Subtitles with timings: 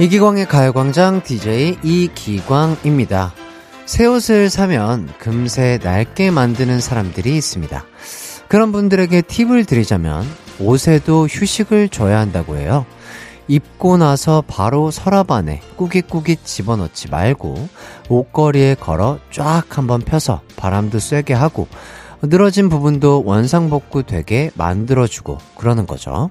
[0.00, 3.32] 이기광의 가요광장 DJ 이기광입니다.
[3.86, 7.84] 새 옷을 사면 금세 낡게 만드는 사람들이 있습니다.
[8.48, 10.24] 그런 분들에게 팁을 드리자면
[10.58, 12.84] 옷에도 휴식을 줘야 한다고 해요.
[13.46, 17.68] 입고 나서 바로 서랍 안에 꾸깃꾸깃 집어넣지 말고
[18.08, 21.68] 옷걸이에 걸어 쫙 한번 펴서 바람도 쐬게 하고
[22.20, 26.30] 늘어진 부분도 원상복구 되게 만들어주고 그러는 거죠.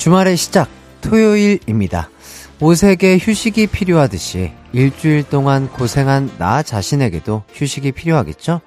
[0.00, 0.70] 주말의 시작,
[1.02, 2.08] 토요일입니다.
[2.58, 8.62] 옷에게 휴식이 필요하듯이 일주일 동안 고생한 나 자신에게도 휴식이 필요하겠죠?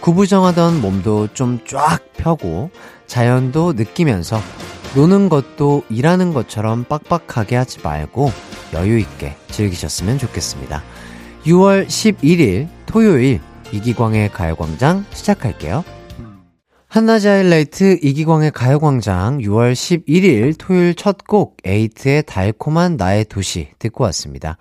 [0.00, 2.72] 구부정하던 몸도 좀 쫙 펴고
[3.06, 4.40] 자연도 느끼면서
[4.96, 8.32] 노는 것도 일하는 것처럼 빡빡하게 하지 말고
[8.72, 10.82] 여유있게 즐기셨으면 좋겠습니다.
[11.46, 15.84] 6월 11일 토요일 이기광의 가요광장 시작할게요.
[16.94, 24.58] 한낮의 하이라이트 이기광의 가요광장 6월 11일 토요일 첫 곡 에이트의 달콤한 나의 도시 듣고 왔습니다.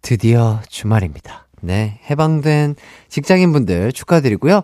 [0.00, 1.48] 드디어 주말입니다.
[1.60, 2.76] 네, 해방된
[3.10, 4.62] 직장인분들 축하드리고요.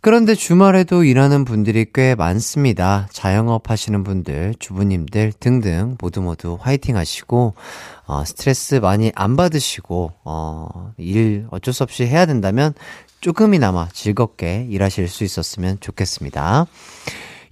[0.00, 3.08] 그런데 주말에도 일하는 분들이 꽤 많습니다.
[3.10, 7.54] 자영업 하시는 분들, 주부님들 등등 모두 모두 화이팅 하시고,
[8.06, 12.72] 어, 스트레스 많이 안 받으시고, 어, 일 어쩔 수 없이 해야 된다면
[13.26, 16.66] 조금이나마 즐겁게 일하실 수 있었으면 좋겠습니다.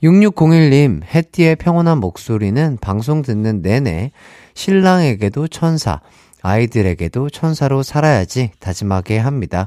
[0.05, 4.13] 6601님, 해띠의 평온한 목소리는 방송 듣는 내내
[4.55, 6.01] 신랑에게도 천사,
[6.43, 9.67] 아이들에게도 천사로 살아야지 다짐하게 합니다.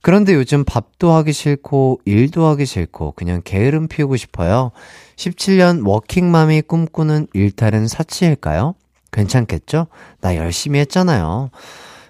[0.00, 4.70] 그런데 요즘 밥도 하기 싫고 일도 하기 싫고 그냥 게으름 피우고 싶어요.
[5.16, 8.76] 17년 워킹맘이 꿈꾸는 일탈은 사치일까요?
[9.12, 9.88] 괜찮겠죠?
[10.22, 11.50] 나 열심히 했잖아요.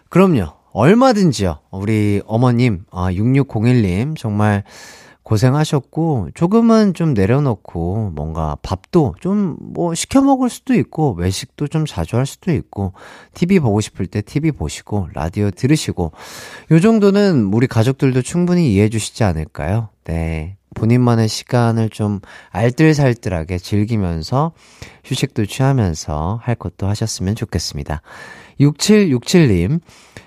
[0.08, 0.63] 그럼요.
[0.74, 1.60] 얼마든지요.
[1.70, 4.64] 우리 어머님, 아, 6601님, 정말
[5.22, 12.16] 고생하셨고, 조금은 좀 내려놓고, 뭔가 밥도 좀 뭐 시켜 먹을 수도 있고, 외식도 좀 자주
[12.16, 12.92] 할 수도 있고,
[13.34, 16.12] TV 보고 싶을 때 TV 보시고, 라디오 들으시고,
[16.72, 19.88] 요 정도는 우리 가족들도 충분히 이해해 주시지 않을까요?
[20.04, 20.56] 네.
[20.74, 22.20] 본인만의 시간을 좀
[22.50, 24.52] 알뜰살뜰하게 즐기면서
[25.04, 28.02] 휴식도 취하면서 할 것도 하셨으면 좋겠습니다.
[28.60, 29.81] 6767님,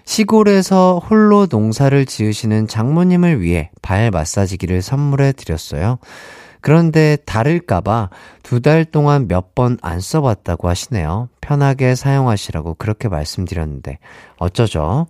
[0.06, 5.98] 시골에서 홀로 농사를 지으시는 장모님을 위해 발 마사지기를 선물해 드렸어요.
[6.62, 8.10] 그런데 다를까봐
[8.44, 11.30] 두 달 동안 몇 번 안 써봤다고 하시네요.
[11.42, 14.00] 편하게 사용하시라고 그렇게 말씀드렸는데,
[14.38, 15.08] 어쩌죠?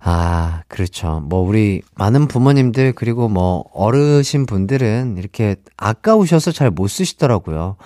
[0.00, 1.20] 아, 그렇죠.
[1.24, 7.76] 뭐, 우리 많은 부모님들, 그리고 뭐, 어르신 분들은 이렇게 아까우셔서 잘 못 쓰시더라고요.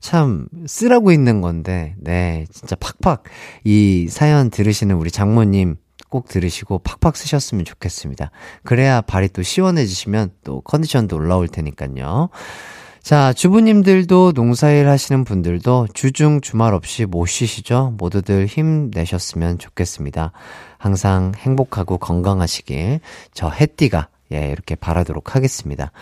[0.00, 3.24] 참 쓰라고 있는 건데, 네, 진짜 팍팍
[3.64, 5.76] 이 사연 들으시는 우리 장모님
[6.08, 8.30] 꼭 들으시고 팍팍 쓰셨으면 좋겠습니다.
[8.64, 12.30] 그래야 발이 또 시원해지시면 또 컨디션도 올라올 테니까요.
[13.02, 17.94] 자, 주부님들도 농사일 하시는 분들도 주중 주말 없이 못 쉬시죠?
[17.96, 20.32] 모두들 힘내셨으면 좋겠습니다.
[20.76, 23.00] 항상 행복하고 건강하시길
[23.32, 25.92] 저 해띠가 예, 이렇게 바라도록 하겠습니다.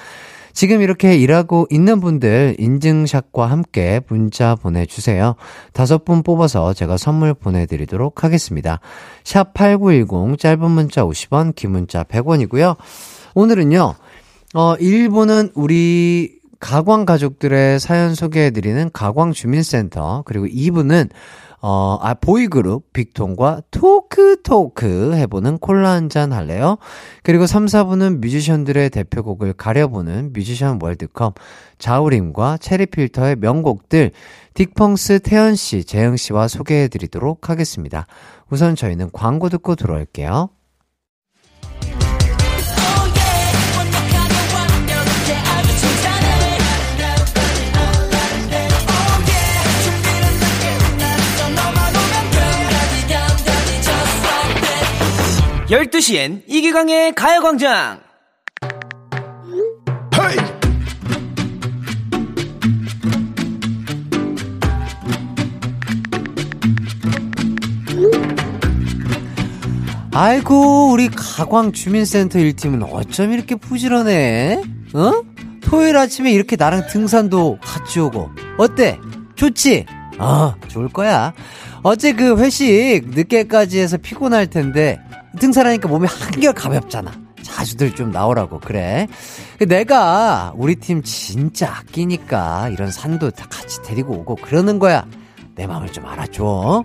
[0.58, 5.36] 지금 이렇게 일하고 있는 분들 인증샷과 함께 문자 보내주세요.
[5.72, 8.80] 다섯 분 뽑아서 제가 선물 보내드리도록 하겠습니다.
[9.22, 12.74] 샵 8910 짧은 문자 50원, 긴 문자 100원이고요.
[13.36, 13.94] 오늘은요,
[14.54, 21.08] 어, 1부는 우리 가광 가족들의 사연 소개해드리는 가광 주민센터, 그리고 2부는
[21.60, 26.78] 어, 아, 보이그룹 빅톤과 토크 토크 해보는 콜라 한 잔 할래요?
[27.22, 31.34] 그리고 3, 4부는 뮤지션들의 대표곡을 가려보는 뮤지션 월드컵
[31.78, 34.12] 자우림과 체리필터의 명곡들
[34.54, 38.06] 딕펑스 태연씨, 재영씨와 소개해드리도록 하겠습니다.
[38.50, 40.50] 우선 저희는 광고 듣고 들어올게요.
[55.70, 58.00] 12시엔 이기광의 가요광장!
[70.14, 74.62] 아이고, 우리 가광 주민센터 1팀은 어쩜 이렇게 부지런해?
[74.94, 75.22] 어?
[75.60, 78.30] 토요일 아침에 이렇게 나랑 등산도 같이 오고.
[78.56, 78.98] 어때?
[79.36, 79.84] 좋지?
[80.18, 81.34] 어, 좋을 거야.
[81.82, 84.98] 어제 그 회식 늦게까지 해서 피곤할 텐데,
[85.38, 87.12] 등산하니까 몸이 한결 가볍잖아.
[87.42, 89.06] 자주들 좀 나오라고 그래.
[89.66, 95.06] 내가 우리 팀 진짜 아끼니까 이런 산도 다 같이 데리고 오고 그러는 거야.
[95.54, 96.84] 내 마음을 좀 알아줘.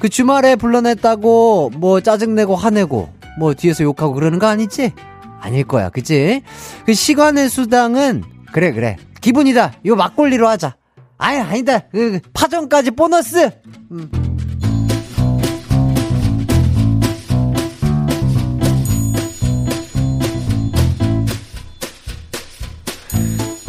[0.00, 4.92] 그 주말에 불러냈다고 뭐 짜증내고 화내고 뭐 뒤에서 욕하고 그러는 거 아니지?
[5.40, 6.42] 아닐 거야, 그치?
[6.84, 9.74] 그 시간의 수당은 그래 그래 기분이다.
[9.84, 10.76] 이거 막걸리로 하자.
[11.16, 11.80] 아니 아니다.
[11.92, 13.50] 그, 그 파전까지 보너스.
[13.90, 14.27] 음.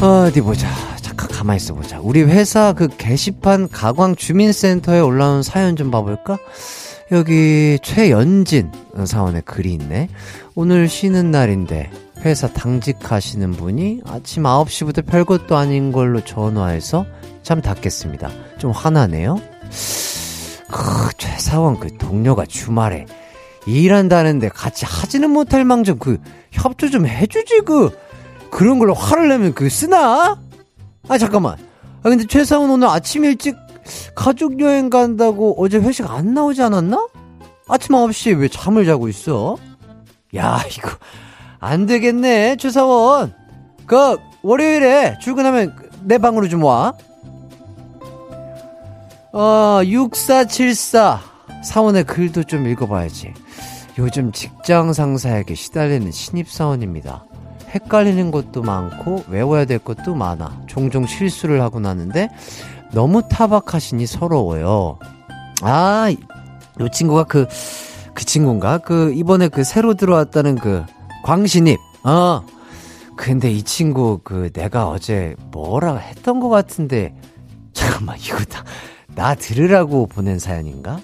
[0.02, 0.70] 어디 보자.
[1.02, 2.00] 잠깐 가만히 있어 보자.
[2.02, 6.38] 우리 회사 그 게시판 가광 주민센터에 올라온 사연 좀 봐볼까?
[7.12, 8.72] 여기 최연진
[9.06, 10.08] 사원의 글이 있네.
[10.56, 17.06] 오늘 쉬는 날인데 회사 당직하시는 분이 아침 9시부터 별것도 아닌 걸로 전화해서
[17.44, 18.30] 참 닫겠습니다.
[18.58, 19.42] 좀 화나네요.
[20.72, 23.06] 그 최사원 그 동료가 주말에
[23.66, 26.20] 일한다는데 같이 하지는 못할 망정 그
[26.52, 27.92] 협조 좀 해주지 그
[28.52, 30.38] 그런 걸로 화를 내면 그 쓰나?
[31.08, 31.58] 아 잠깐만.
[32.04, 33.56] 아 근데 최상훈 오늘 아침 일찍
[34.16, 37.08] 가족 여행 간다고 어제 회식 안 나오지 않았나?
[37.68, 39.58] 아침 9시에 왜 잠을 자고 있어?
[40.36, 40.92] 야 이거
[41.60, 43.34] 안 되겠네 최사원.
[43.86, 46.94] 그 월요일에 출근하면 내 방으로 좀 와.
[49.32, 51.22] 어 6474
[51.64, 53.34] 사원의 글도 좀 읽어봐야지.
[53.98, 57.26] 요즘 직장 상사에게 시달리는 신입사원입니다.
[57.70, 60.62] 헷갈리는 것도 많고 외워야 될 것도 많아.
[60.68, 62.30] 종종 실수를 하고 나는데
[62.92, 64.98] 너무 타박하시니 서러워요.
[65.62, 66.12] 아,
[66.80, 67.48] 요 친구가 그,
[68.14, 68.80] 그 친구인가?
[68.80, 70.84] 그, 이번에 그 새로 들어왔다는 그,
[71.24, 71.80] 광신입.
[72.04, 72.42] 어.
[73.16, 77.14] 근데 이 친구 그 내가 어제 뭐라 했던 것 같은데,
[77.74, 78.64] 잠깐만, 이거 다,
[79.14, 81.02] 나 들으라고 보낸 사연인가?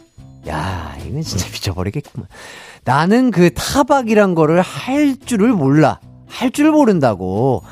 [0.48, 2.28] 야, 이건 진짜 미쳐버리겠구만.
[2.86, 6.00] 나는 그 타박이란 거를 할 줄을 몰라.
[6.28, 7.64] 할 줄 모른다고.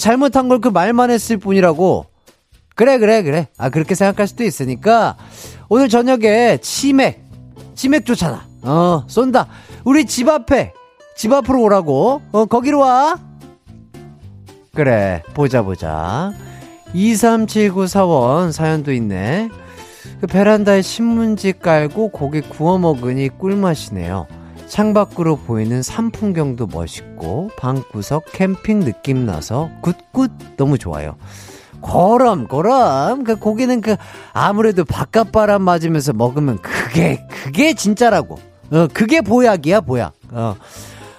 [0.00, 2.06] 잘못한 걸 그 말만 했을 뿐이라고.
[2.74, 3.48] 그래, 그래, 그래.
[3.58, 5.16] 아, 그렇게 생각할 수도 있으니까,
[5.68, 7.24] 오늘 저녁에 치맥,
[7.74, 8.46] 치맥 좋잖아.
[8.62, 9.48] 어, 쏜다.
[9.84, 10.72] 우리 집 앞에,
[11.16, 12.22] 집 앞으로 오라고.
[12.32, 13.16] 어, 거기로 와.
[14.74, 16.32] 그래, 보자, 보자.
[16.94, 19.48] 23794원 사연도 있네.
[20.20, 24.26] 그 베란다에 신문지 깔고 고기 구워 먹으니 꿀맛이네요.
[24.68, 31.16] 창밖으로 보이는 산 풍경도 멋있고 방구석 캠핑 느낌 나서 good good 너무 좋아요.
[31.80, 33.96] 거럼 거럼 그 고기는 그
[34.32, 38.38] 아무래도 바깥 바람 맞으면서 먹으면 그게 그게 진짜라고.
[38.70, 40.12] 어 그게 보약이야 보약.
[40.32, 40.56] 어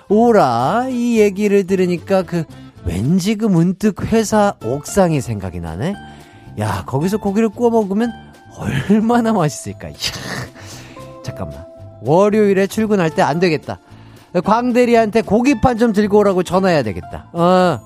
[0.10, 2.44] 오라 이 얘기를 들으니까 그
[2.86, 5.96] 왠지 그 문득 회사 옥상이 생각이 나네.
[6.60, 8.12] 야 거기서 고기를 구워 먹으면
[8.58, 9.90] 얼마나 맛있을까.
[9.90, 9.98] 이야
[11.24, 11.79] 잠깐만.
[12.04, 13.80] 월요일에 출근할 때 안 되겠다.
[14.44, 17.30] 광대리한테 고기판 좀 들고 오라고 전화해야 되겠다.
[17.34, 17.80] 어,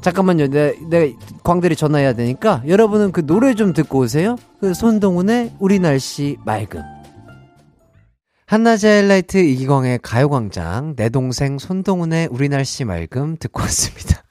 [0.00, 0.48] 잠깐만요.
[0.48, 1.12] 내, 내
[1.44, 4.36] 광대리 전화해야 되니까 여러분은 그 노래 좀 듣고 오세요.
[4.60, 6.82] 그 손동훈의 우리 날씨 맑음.
[8.46, 14.22] 한낮의 하이라이트 이기광의 가요광장 내 동생 손동훈의 우리 날씨 맑음 듣고 왔습니다.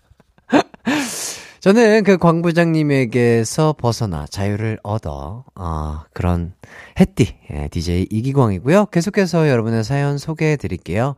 [1.59, 6.53] 저는 그 광부장님에게서 벗어나 자유를 얻어, 어, 그런
[6.97, 8.85] 햇띠, 예, DJ 이기광이고요.
[8.85, 11.15] 계속해서 여러분의 사연 소개해 드릴게요.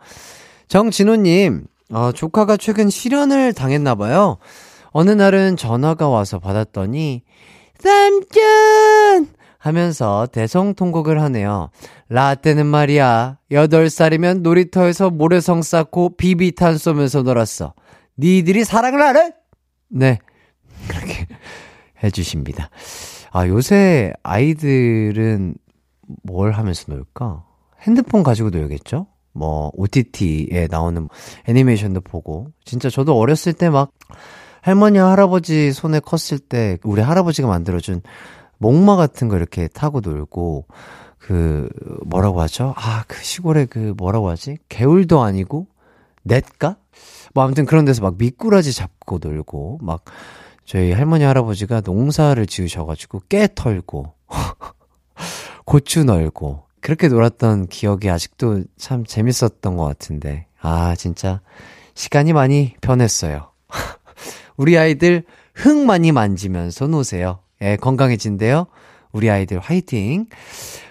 [0.67, 4.37] 정진호님, 어, 조카가 최근 실연을 당했나 봐요.
[4.91, 7.21] 어느 날은 전화가 와서 받았더니,
[7.77, 9.27] 삼촌!
[9.59, 11.69] 하면서 대성통곡을 하네요.
[12.09, 17.75] 라떼는 말이야, 8살이면 놀이터에서 모래성 쌓고 비비탄 쏘면서 놀았어.
[18.17, 19.29] 니들이 사랑을 알아?
[19.89, 20.17] 네.
[20.91, 21.27] 그렇게
[22.03, 22.69] 해주십니다.
[23.31, 25.55] 아, 요새 아이들은
[26.23, 27.43] 뭘 하면서 놀까?
[27.81, 29.07] 핸드폰 가지고 놀겠죠?
[29.33, 31.07] 뭐, OTT에 나오는
[31.47, 32.47] 애니메이션도 보고.
[32.65, 33.91] 진짜 저도 어렸을 때 막,
[34.61, 38.01] 할머니, 할아버지 손에 컸을 때, 우리 할아버지가 만들어준
[38.57, 40.67] 목마 같은 거 이렇게 타고 놀고,
[41.17, 41.69] 그,
[42.05, 42.73] 뭐라고 하죠?
[42.75, 44.57] 아, 그 시골에 그, 뭐라고 하지?
[44.69, 45.67] 개울도 아니고,
[46.23, 46.77] 넷가?
[47.33, 50.03] 뭐, 아무튼 그런 데서 막 미꾸라지 잡고 놀고, 막,
[50.65, 54.13] 저희 할머니 할아버지가 농사를 지으셔가지고 깨 털고
[55.65, 61.41] 고추 널고 그렇게 놀았던 기억이 아직도 참 재밌었던 것 같은데 아 진짜
[61.93, 63.51] 시간이 많이 변했어요.
[64.57, 67.39] 우리 아이들 흙 많이 만지면서 노세요.
[67.61, 68.67] 예, 건강해진대요.
[69.11, 70.27] 우리 아이들 화이팅.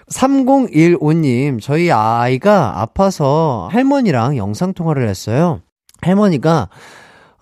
[0.09, 5.61] 3015님, 저희 아이가 아파서 할머니랑 영상통화를 했어요.
[6.01, 6.69] 할머니가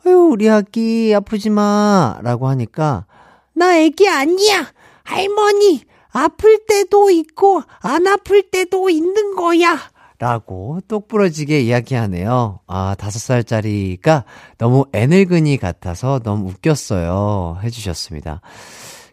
[0.09, 2.17] 아유, 우리 아기 아프지 마.
[2.23, 3.05] 라고 하니까,
[3.53, 4.71] 나 애기 아니야.
[5.03, 9.77] 할머니, 아플 때도 있고, 안 아플 때도 있는 거야.
[10.17, 12.59] 라고 똑부러지게 이야기하네요.
[12.65, 14.25] 아, 다섯 살짜리가
[14.57, 17.59] 너무 애늙은이 같아서 너무 웃겼어요.
[17.63, 18.41] 해주셨습니다.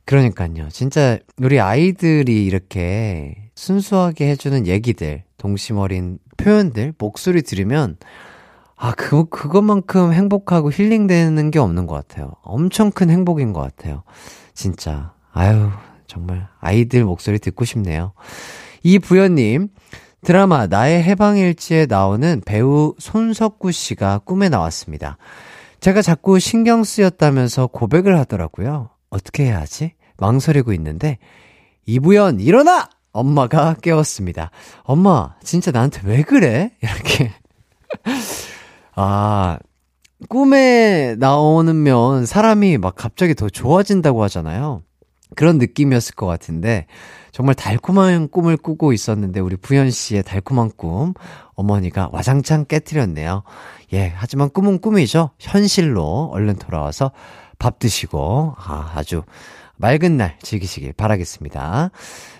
[0.07, 0.69] 그러니까요.
[0.71, 7.99] 진짜 우리 아이들이 이렇게 순수하게 해주는 얘기들, 동심 어린 표현들, 목소리 들으면
[8.77, 12.33] 아, 그, 그것만큼 행복하고 힐링되는 게 없는 것 같아요.
[12.43, 14.03] 엄청 큰 행복인 것 같아요.
[14.55, 15.15] 진짜.
[15.33, 15.71] 아유,
[16.07, 18.13] 정말 아이들 목소리 듣고 싶네요.
[18.83, 19.69] 이 부연님,
[20.23, 25.17] 드라마 나의 해방일지에 나오는 배우 손석구 씨가 꿈에 나왔습니다.
[25.81, 28.91] 제가 자꾸 신경 쓰였다면서 고백을 하더라고요.
[29.09, 29.95] 어떻게 해야 하지?
[30.19, 31.19] 망설이고 있는데,
[31.87, 32.89] 이부연, 일어나!
[33.13, 34.51] 엄마가 깨웠습니다.
[34.83, 36.73] 엄마, 진짜 나한테 왜 그래?
[36.83, 37.33] 이렇게.
[38.97, 39.59] 아,
[40.31, 44.83] 꿈에 나오면 사람이 막 갑자기 더 좋아진다고 하잖아요.
[45.35, 46.87] 그런 느낌이었을 것 같은데,
[47.31, 51.13] 정말 달콤한 꿈을 꾸고 있었는데, 우리 부현 씨의 달콤한 꿈,
[51.55, 53.43] 어머니가 와장창 깨뜨렸네요.
[53.93, 55.31] 예, 하지만 꿈은 꿈이죠.
[55.39, 57.13] 현실로 얼른 돌아와서
[57.59, 59.23] 밥 드시고, 아, 아주
[59.77, 61.91] 맑은 날 즐기시길 바라겠습니다.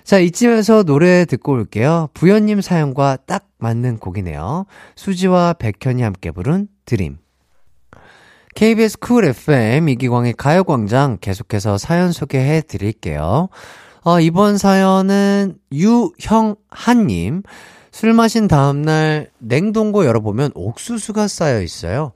[0.05, 2.09] 자, 이쯤에서 노래 듣고 올게요.
[2.15, 4.67] 부연님 사연과 딱 맞는 곡이네요.
[4.95, 7.19] 수지와 백현이 함께 부른 드림.
[8.55, 13.49] KBS 쿨 FM 이기광의 가요광장 계속해서 사연 소개해 드릴게요.
[14.03, 17.43] 어, 이번 사연은 유형한님.
[17.91, 22.13] 술 마신 다음날 냉동고 열어보면 옥수수가 쌓여 있어요.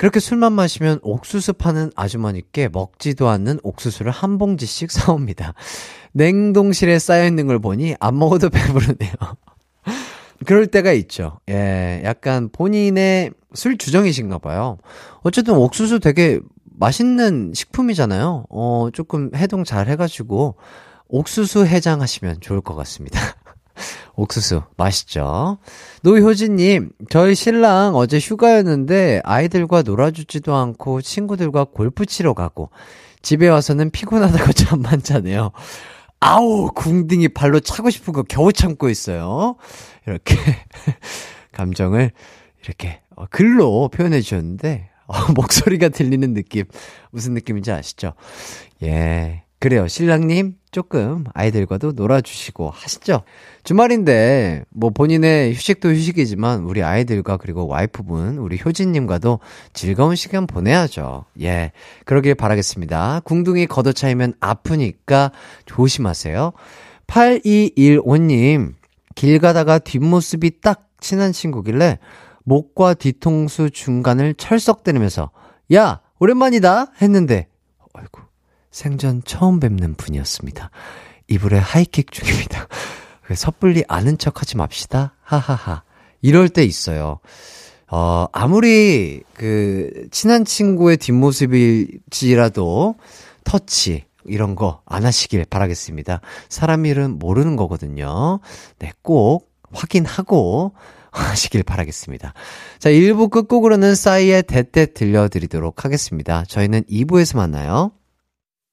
[0.00, 5.52] 그렇게 술만 마시면 옥수수 파는 아주머니께 먹지도 않는 옥수수를 한 봉지씩 사옵니다.
[6.12, 9.12] 냉동실에 쌓여있는 걸 보니 안 먹어도 배부르네요.
[10.46, 11.38] 그럴 때가 있죠.
[11.50, 14.78] 예, 약간 본인의 술 주정이신가 봐요.
[15.20, 18.46] 어쨌든 옥수수 되게 맛있는 식품이잖아요.
[18.48, 20.54] 어, 조금 해동 잘 해가지고
[21.08, 23.20] 옥수수 해장 하시면 좋을 것 같습니다.
[24.14, 25.58] 옥수수 맛있죠.
[26.02, 32.70] 노효진님, 저희 신랑 어제 휴가였는데 아이들과 놀아주지도 않고 친구들과 골프 치러 가고
[33.22, 35.52] 집에 와서는 피곤하다고 잠만 자네요.
[36.20, 39.56] 아우 궁딩이 발로 차고 싶은 거 겨우 참고 있어요.
[40.06, 40.34] 이렇게
[41.52, 42.12] 감정을
[42.64, 46.64] 이렇게 어, 글로 표현해 주셨는데 어, 목소리가 들리는 느낌
[47.10, 48.12] 무슨 느낌인지 아시죠?
[48.82, 49.44] 예.
[49.60, 49.86] 그래요.
[49.88, 53.24] 신랑님, 조금 아이들과도 놀아주시고 하시죠.
[53.62, 59.40] 주말인데, 뭐 본인의 휴식도 휴식이지만, 우리 아이들과 그리고 와이프분, 우리 효진님과도
[59.74, 61.26] 즐거운 시간 보내야죠.
[61.42, 61.72] 예.
[62.06, 63.20] 그러길 바라겠습니다.
[63.24, 65.30] 궁둥이 걷어차이면 아프니까
[65.66, 66.52] 조심하세요.
[67.06, 68.72] 8215님,
[69.14, 71.98] 길 가다가 뒷모습이 딱 친한 친구길래,
[72.44, 75.30] 목과 뒤통수 중간을 철썩대면서,
[75.74, 76.92] 야, 오랜만이다!
[77.02, 77.48] 했는데,
[77.92, 78.29] 아이고.
[78.70, 80.70] 생전 처음 뵙는 분이었습니다.
[81.28, 82.66] 이불에 하이킥 중입니다.
[83.34, 85.14] 섣불리 아는 척 하지 맙시다.
[85.22, 85.82] 하하하.
[86.22, 87.20] 이럴 때 있어요.
[87.88, 92.94] 어, 아무리 그 친한 친구의 뒷모습일지라도
[93.44, 96.20] 터치 이런 거 안 하시길 바라겠습니다.
[96.48, 98.40] 사람 일은 모르는 거거든요.
[98.78, 100.74] 네, 꼭 확인하고
[101.10, 102.34] 하시길 바라겠습니다.
[102.78, 106.44] 자, 1부 끝곡으로는 싸이의 That That 들려드리도록 하겠습니다.
[106.46, 107.92] 저희는 2부에서 만나요.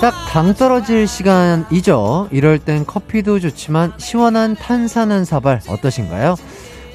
[0.00, 2.28] 딱 당 떨어질 시간이죠.
[2.30, 6.36] 이럴 땐 커피도 좋지만 시원한 탄산 한 사발 어떠신가요?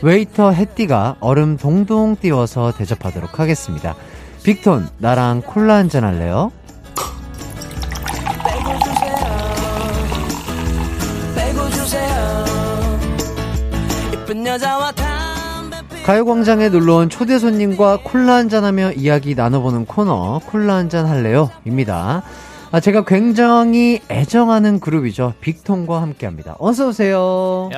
[0.04, 3.96] 웨이터 해띠가 얼음 동동 띄워서 대접하도록 하겠습니다.
[4.44, 6.52] 빅톤, 나랑 콜라 한잔 할래요?
[16.06, 21.50] 가요광장에 놀러온 초대 손님과 콜라 한잔하며 이야기 나눠보는 코너 콜라 한잔 할래요?
[21.66, 22.22] 입니다.
[22.74, 25.34] 아, 제가 굉장히 애정하는 그룹이죠.
[25.42, 26.56] 빅톤과 함께 합니다.
[26.58, 27.70] 어서오세요.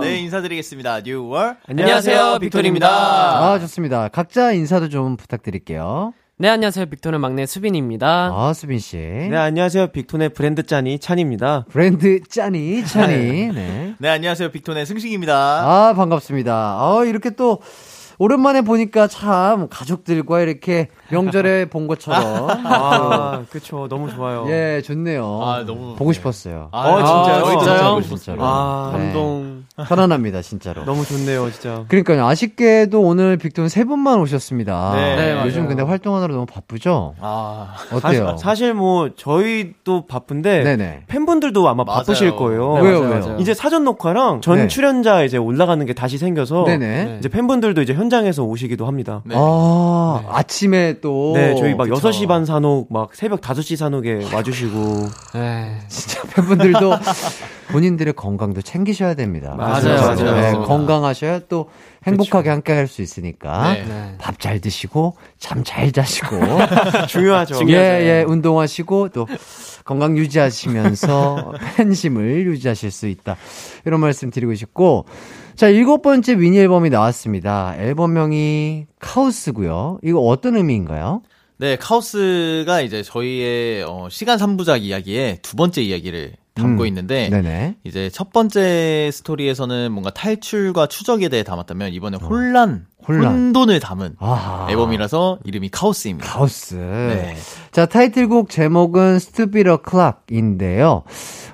[0.00, 1.02] 네, 인사드리겠습니다.
[1.02, 1.58] 뉴월.
[1.68, 2.88] 안녕하세요, 빅톤입니다.
[2.88, 4.08] 아, 좋습니다.
[4.08, 6.12] 각자 인사도 좀 부탁드릴게요.
[6.38, 6.86] 네, 안녕하세요.
[6.86, 8.32] 빅톤의 막내 수빈입니다.
[8.34, 8.96] 아, 수빈씨.
[8.96, 9.88] 네, 안녕하세요.
[9.88, 11.66] 빅톤의 브랜드 짠이 찬입니다.
[11.70, 13.52] 브랜드 짠이, 찬이.
[13.52, 13.94] 네.
[13.98, 14.50] 네, 안녕하세요.
[14.50, 15.34] 빅톤의 승식입니다.
[15.34, 16.52] 아, 반갑습니다.
[16.52, 17.60] 아, 이렇게 또,
[18.18, 22.48] 오랜만에 보니까 참 가족들과 이렇게 명절에 본 것처럼.
[22.64, 23.86] 아, 그쵸.
[23.88, 24.44] 너무 좋아요.
[24.48, 25.40] 예, 좋네요.
[25.42, 26.14] 아, 너무- 보고 네.
[26.14, 26.68] 싶었어요.
[26.72, 27.44] 아, 어, 진짜요?
[27.44, 28.02] 저희도 진짜요?
[28.02, 28.38] 진짜로.
[28.42, 28.98] 아, 네.
[28.98, 29.58] 감동.
[29.86, 30.84] 편안합니다, 진짜로.
[30.84, 31.84] 너무 좋네요, 진짜.
[31.86, 32.26] 그러니까요.
[32.26, 34.92] 아쉽게도 오늘 빅톤 세 분만 오셨습니다.
[34.96, 35.68] 네, 네, 요즘 맞아요.
[35.68, 37.14] 근데 활동하느라 너무 바쁘죠?
[37.20, 38.00] 아, 어때요?
[38.00, 41.02] 사실, 사실 뭐 저희도 바쁜데 네네.
[41.06, 41.98] 팬분들도 아마 맞아요.
[42.00, 42.74] 바쁘실 거예요.
[42.74, 43.36] 네, 왜요, 맞아요, 왜요?
[43.38, 44.66] 이제 사전 녹화랑 전 네.
[44.66, 47.04] 출연자 이제 올라가는 게 다시 생겨서 네네.
[47.04, 47.16] 네.
[47.20, 49.22] 이제 팬분들도 이제 현 장에서 오시기도 합니다.
[49.24, 49.34] 네.
[49.38, 51.32] 아, 아침에 또.
[51.34, 52.08] 네, 저희 막 그쵸.
[52.10, 55.06] 6시 반 산옥, 막 새벽 5시 산옥에 와주시고.
[55.34, 55.78] 네.
[55.88, 56.92] 진짜 팬분들도
[57.70, 59.54] 본인들의 건강도 챙기셔야 됩니다.
[59.56, 60.14] 맞아요, 맞아요.
[60.16, 60.64] 네, 맞습니다.
[60.64, 61.68] 건강하셔야 또
[62.06, 63.84] 행복하게 함께 할 수 있으니까 네.
[63.86, 64.14] 네.
[64.18, 66.38] 밥잘 드시고 잠 잘 자시고
[67.08, 67.60] 중요하죠.
[67.68, 69.26] 예, 예, 운동하시고 또
[69.84, 73.36] 건강 유지하시면서 팬심을 유지하실 수 있다.
[73.84, 75.04] 이런 말씀 드리고 싶고
[75.58, 77.74] 자, 일곱 번째 미니 앨범이 나왔습니다.
[77.78, 79.98] 앨범명이 카오스고요.
[80.04, 81.22] 이거 어떤 의미인가요?
[81.56, 87.76] 네, 카오스가 이제 저희의 어, 시간 3부작 이야기의 두 번째 이야기를 담고 음, 있는데 네네.
[87.84, 93.04] 이제 첫 번째 스토리에서는 뭔가 탈출과 추적에 대해 담았다면 이번에 혼란, 어.
[93.06, 93.32] 혼란.
[93.32, 94.66] 혼돈을 담은 아하.
[94.70, 96.28] 앨범이라서 이름이 카오스입니다.
[96.28, 96.74] 카오스.
[96.74, 97.36] 네.
[97.72, 101.04] 자, 타이틀곡 제목은 Stupid O'Clock인데요.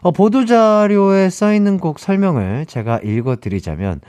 [0.00, 4.00] 어, 보도 자료에 써 있는 곡 설명을 제가 읽어드리자면,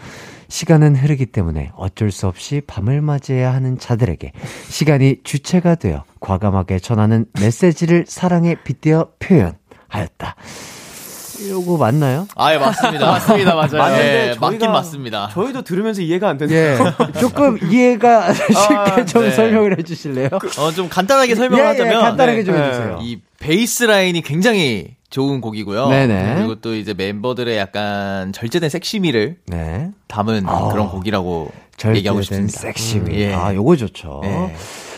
[0.47, 4.31] 시간은 흐르기 때문에 어쩔 수 없이 밤을 맞이해야 하는 자들에게
[4.69, 10.35] 시간이 주체가 되어 과감하게 전하는 메시지를 사랑에 빗대어 표현하였다.
[11.39, 12.27] 이거 맞나요?
[12.35, 13.05] 아, 예, 맞습니다.
[13.11, 13.55] 맞습니다.
[13.55, 13.77] 맞아요.
[13.77, 15.29] 맞는데 예, 저희가- 맞긴 맞습니다.
[15.33, 16.57] 저희도 들으면서 이해가 안 되네요.
[16.57, 16.77] 예.
[17.19, 19.31] 조금 이해가 쉽게 좀 네.
[19.31, 20.29] 설명을 해 주실래요?
[20.59, 22.43] 어, 좀 간단하게 설명을 예, 예, 하자면 간단하게 네.
[22.43, 22.63] 좀 네.
[22.67, 22.99] 해주세요.
[23.01, 25.87] 이 베이스 라인이 굉장히 좋은 곡이고요.
[25.89, 26.35] 네네.
[26.35, 29.91] 그리고 또 이제 멤버들의 약간 절제된 섹시미를 네.
[30.07, 30.69] 담은 아.
[30.69, 31.51] 그런 곡이라고
[31.95, 32.59] 얘기하고 싶습니다.
[32.59, 33.11] 섹시미.
[33.11, 33.33] 음, 예.
[33.33, 34.21] 아, 요거 좋죠.
[34.25, 34.55] 예.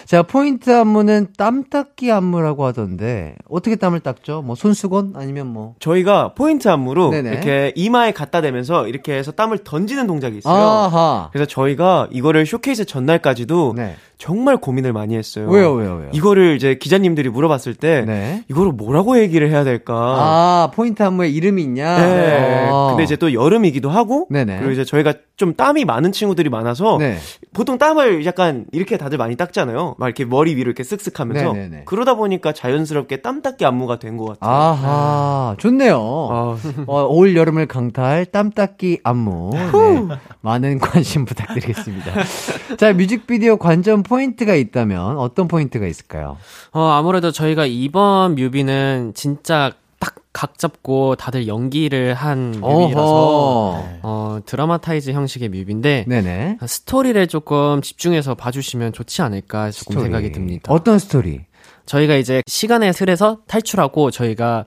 [0.08, 4.42] 자, 포인트 안무는 땀 닦기 안무라고 하던데, 어떻게 땀을 닦죠?
[4.42, 5.12] 뭐, 손수건?
[5.18, 5.76] 아니면 뭐.
[5.80, 7.30] 저희가 포인트 안무로 네네.
[7.30, 10.56] 이렇게 이마에 갖다 대면서 이렇게 해서 땀을 던지는 동작이 있어요.
[10.56, 11.30] 아하.
[11.34, 13.96] 그래서 저희가 이거를 쇼케이스 전날까지도 네.
[14.18, 15.48] 정말 고민을 많이 했어요.
[15.48, 16.10] 왜요, 왜요, 왜요?
[16.12, 18.44] 이거를 이제 기자님들이 물어봤을 때 네.
[18.50, 19.94] 이거를 뭐라고 얘기를 해야 될까?
[19.94, 21.98] 아, 포인트 안무에 이름이 있냐?
[22.00, 22.70] 네.
[22.72, 22.88] 어.
[22.90, 24.58] 근데 이제 또 여름이기도 하고 네네.
[24.58, 27.18] 그리고 이제 저희가 좀 땀이 많은 친구들이 많아서 네.
[27.54, 29.97] 보통 땀을 약간 이렇게 다들 많이 닦잖아요.
[29.98, 31.84] 막 이렇게 머리 위로 이렇게 쓱쓱 하면서 네네네.
[31.86, 34.50] 그러다 보니까 자연스럽게 땀 닦기 안무가 된 것 같아요.
[34.56, 35.56] 아하.
[35.58, 35.98] 좋네요.
[35.98, 36.58] 아,
[36.88, 39.50] 어, 올 여름을 강타할 땀 닦기 안무.
[39.54, 40.16] 네.
[40.42, 42.12] 많은 관심 부탁드리겠습니다.
[42.78, 46.38] 자, 뮤직비디오 관전 포인트가 있다면 어떤 포인트가 있을까요?
[46.72, 53.86] 어, 아무래도 저희가 이번 뮤비는 진짜 딱 각 잡고 다들 연기를 한 뮤비라서 어허.
[54.04, 56.60] 어, dramatize 형식의 뮤비인데 네네.
[56.64, 60.04] 스토리를 조금 집중해서 봐주시면 좋지 않을까 조금 스토리.
[60.04, 60.72] 생각이 듭니다.
[60.72, 61.46] 어떤 스토리?
[61.88, 64.66] 저희가 이제 시간의 틀에서 탈출하고 저희가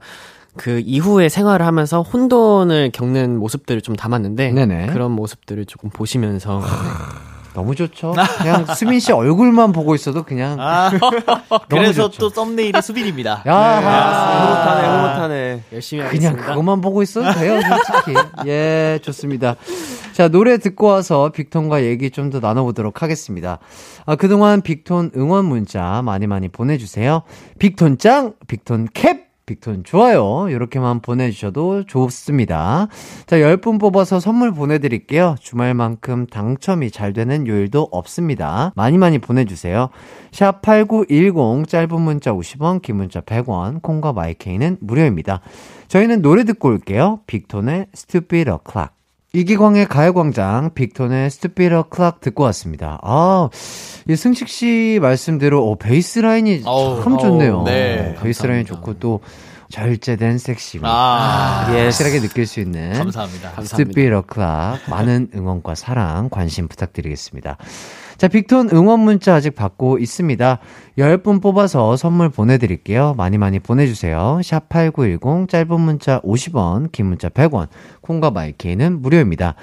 [0.57, 4.87] 그 이후에 생활을 하면서 혼돈을 겪는 모습들을 좀 담았는데 네네.
[4.87, 6.61] 그런 모습들을 조금 보시면서
[7.53, 8.13] 너무 좋죠.
[8.37, 10.91] 그냥 수민 씨 얼굴만 보고 있어도 그냥 아,
[11.69, 12.19] 그래서 좋죠.
[12.19, 13.43] 또 썸네일이 수빈입니다.
[13.45, 15.63] 야, 흐뭇하네, 흐뭇하네.
[15.73, 16.45] 열심히 그냥 하겠습니다.
[16.49, 18.17] 그것만 보고 있어도 돼요, 솔직히.
[18.47, 19.55] 예, 좋습니다.
[20.13, 23.59] 자, 노래 듣고 와서 빅톤과 얘기 좀 더 나눠보도록 하겠습니다.
[24.05, 27.23] 아, 그동안 빅톤 응원 문자 많이 많이 보내주세요.
[27.59, 30.47] 빅톤 짱, 빅톤 캡, 빅톤 좋아요.
[30.49, 32.87] 이렇게만 보내주셔도 좋습니다.
[33.25, 35.35] 자, 10분 뽑아서 선물 보내드릴게요.
[35.39, 38.71] 주말만큼 당첨이 잘 되는 요일도 없습니다.
[38.75, 39.89] 많이 많이 보내주세요.
[40.31, 45.41] 샵 8910, 짧은 문자 50원, 긴 문자 100원, 콩과 마이케이는 무료입니다.
[45.87, 47.19] 저희는 노래 듣고 올게요.
[47.27, 49.00] 빅톤의 Stupid O'Clock.
[49.33, 52.99] 이기광의 가요광장, 빅톤의 Stupid O'Clock 듣고 왔습니다.
[53.01, 53.49] 아,
[54.09, 57.59] 이 승식 씨 말씀대로, 어, 베이스 라인이 어우, 참 좋네요.
[57.59, 58.75] 어우, 네, 베이스 라인 감사합니다.
[58.75, 59.21] 좋고 또
[59.69, 60.83] 절제된 섹시미.
[60.85, 63.53] 아, 확실하게 느낄 수 있는 감사합니다.
[63.61, 67.55] Stupid O'Clock 많은 응원과 사랑 관심 부탁드리겠습니다.
[68.21, 70.59] 자, 빅톤 응원 문자 아직 받고 있습니다.
[70.99, 73.15] 10분 뽑아서 선물 보내드릴게요.
[73.17, 74.37] 많이 많이 보내주세요.
[74.43, 77.65] 샵8910 짧은 문자 50원, 긴 문자 100원,
[78.01, 79.55] 콩과 마이케이는 무료입니다.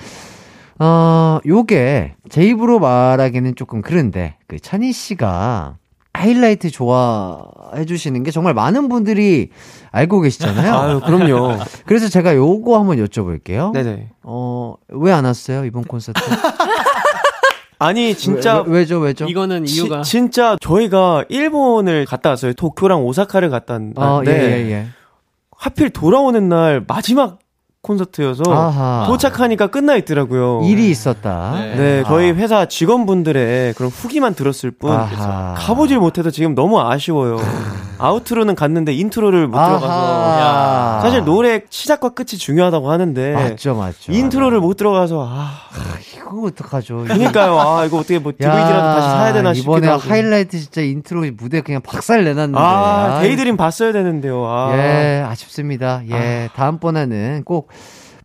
[0.80, 5.76] 어, 요게 제 입으로 말하기는 조금 그런데 그 찬희 씨가
[6.14, 9.50] 하이라이트 좋아해 주시는 게 정말 많은 분들이
[9.92, 10.74] 알고 계시잖아요.
[10.74, 11.58] 아유, 그럼요.
[11.86, 13.70] 그래서 제가 요거 한번 여쭤볼게요.
[13.72, 14.08] 네네.
[14.24, 15.64] 어, 왜 안 왔어요?
[15.64, 16.20] 이번 콘서트?
[17.80, 18.62] 아니, 진짜.
[18.66, 19.26] 왜, 죠 왜죠?
[19.26, 22.52] 이거는 지- 이유가 진짜 저희가 일본을 갔다 왔어요.
[22.54, 24.86] 도쿄랑 오사카를 갔다 어, 왔는데 예, 예, 예.
[25.56, 27.38] 하필 돌아오는 날 마지막
[27.88, 29.04] 콘서트여서 아하.
[29.06, 30.60] 도착하니까 끝나 있더라고요.
[30.64, 31.52] 일이 있었다.
[31.54, 31.74] 네.
[31.76, 35.54] 네, 저희 회사 직원분들의 그런 후기만 들었을 뿐 아하.
[35.56, 37.38] 가보질 못해서 지금 너무 아쉬워요.
[38.00, 39.68] outro는 갔는데 intro를 못 아하.
[39.78, 44.12] 들어가서 사실 노래 시작과 끝이 중요하다고 하는데 맞죠, 맞죠.
[44.12, 45.50] intro를 못 들어가서 아
[46.14, 46.98] 이거 어떡하죠?
[47.04, 47.58] 그러니까요.
[47.58, 50.02] 아 이거 어떻게 뭐 DVD라도 야, 다시 사야 되나 싶기도 이번에 하고.
[50.08, 52.58] 하이라이트 진짜 인트로 무대 그냥 박살 내놨는데.
[52.60, 54.44] 아 Daydream 봤어야 되는데요.
[54.46, 54.70] 아.
[54.76, 56.02] 예, 아쉽습니다.
[56.10, 57.68] 예, 다음번에는 꼭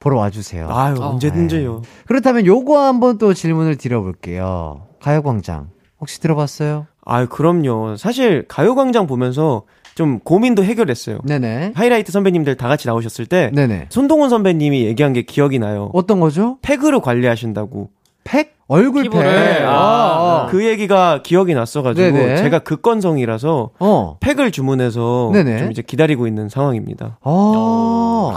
[0.03, 0.67] 보러 와주세요.
[0.69, 1.81] 아유 언제든지요.
[2.05, 4.81] 그렇다면 요거 한번 또 질문을 드려볼게요.
[5.01, 5.69] 가요광장.
[6.01, 6.87] 혹시 들어봤어요?
[7.05, 7.95] 아유 그럼요.
[7.95, 9.63] 사실 가요광장 보면서
[9.95, 11.19] 좀 고민도 해결했어요.
[11.23, 11.71] 네네.
[11.75, 13.87] 하이라이트 선배님들 다 같이 나오셨을 때 네네.
[13.89, 15.89] 손동훈 선배님이 얘기한 게 기억이 나요.
[15.93, 16.57] 어떤 거죠?
[16.61, 17.89] 팩으로 관리하신다고.
[18.25, 18.57] 팩?
[18.67, 19.09] 얼굴.
[19.09, 19.21] 팩.
[19.65, 20.47] 아, 아.
[20.49, 22.37] 그 얘기가 기억이 났어가지고 네네.
[22.37, 24.17] 제가 극건성이라서 어.
[24.19, 25.59] 팩을 주문해서 네네.
[25.59, 27.19] 좀 이제 기다리고 있는 상황입니다.
[27.21, 28.33] 아.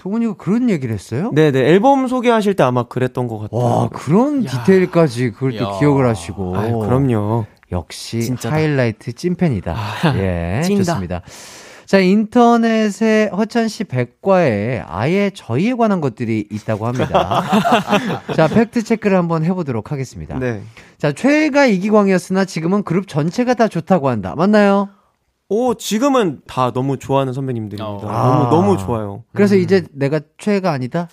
[0.00, 1.30] 동훈이가 그런 얘기를 했어요?
[1.34, 3.60] 네네 앨범 소개하실 때 아마 그랬던 것 같아요.
[3.60, 5.78] 와, 그런 디테일까지 그걸 또 야.
[5.78, 6.56] 기억을 하시고.
[6.56, 7.44] 아유, 그럼요.
[7.70, 8.56] 역시 진짜다.
[8.56, 9.76] 하이라이트 찐팬이다.
[10.16, 10.84] 예, 찐다.
[10.84, 11.22] 좋습니다.
[11.84, 17.42] 자, 인터넷에 허찬 씨 백과에 아예 저희에 관한 것들이 있다고 합니다.
[18.34, 20.38] 자, 팩트 체크를 한번 해보도록 하겠습니다.
[20.38, 20.62] 네.
[20.98, 24.34] 자, 최애가 이기광이었으나 지금은 그룹 전체가 다 좋다고 한다.
[24.36, 24.88] 맞나요?
[25.50, 27.84] 오 지금은 다 너무 좋아하는 선배님들입니다.
[27.84, 28.00] 어.
[28.00, 28.50] 너무 아.
[28.50, 29.24] 너무 좋아요.
[29.34, 31.08] 그래서 이제 내가 최애가 아니다?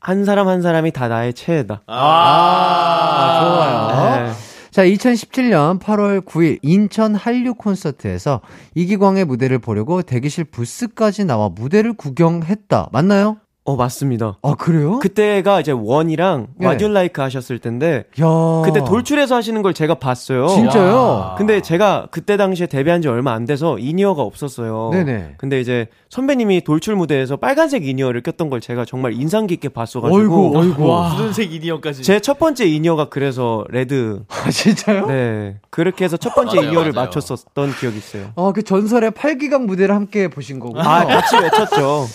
[0.00, 1.82] 한 사람 한 사람이 다 나의 최애다.
[1.86, 4.26] 아, 좋아요.
[4.26, 4.32] 네.
[4.70, 8.42] 자, 2017년 8월 9일 인천 한류 콘서트에서
[8.74, 12.90] 이기광의 무대를 보려고 대기실 부스까지 나와 무대를 구경했다.
[12.92, 13.38] 맞나요?
[13.66, 14.38] 어 맞습니다.
[14.42, 15.00] 아, 그래요?
[15.00, 16.66] 그때가 이제 One이랑 네.
[16.68, 18.26] What You Like 하셨을 텐데 야.
[18.64, 20.46] 그때 돌출에서 하시는 걸 제가 봤어요.
[20.46, 21.34] 진짜요?
[21.36, 24.90] 근데 제가 그때 당시에 데뷔한 지 얼마 안 돼서 in-ear가 없었어요.
[24.92, 25.34] 네네.
[25.38, 30.58] 근데 이제 선배님이 돌출 무대에서 빨간색 in-ear를 꼈던 걸 제가 정말 인상 깊게 봤어가지고 어이구,
[30.58, 30.76] 어이구.
[31.16, 32.02] 붉은색 in-ear까지.
[32.04, 34.22] 제 첫 번째 in-ear가 그래서 red.
[34.28, 35.06] 아, 진짜요?
[35.06, 35.56] 네.
[35.70, 37.06] 그렇게 해서 첫 번째 맞아요, in-ear를 맞아요.
[37.06, 38.30] 맞췄었던 기억이 있어요.
[38.36, 40.82] 아, 그 전설의 빨기광 무대를 함께 보신 거군요.
[40.82, 42.06] 아, 같이 외쳤죠.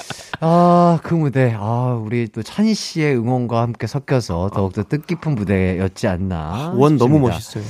[0.44, 1.56] 아, 그 무대.
[1.56, 6.74] 아, 우리 또 찬희 씨의 응원과 함께 섞여서 더욱더 뜻깊은 무대였지 않나.
[6.76, 7.34] 원 너무 싶습니다.
[7.36, 7.64] 멋있어요.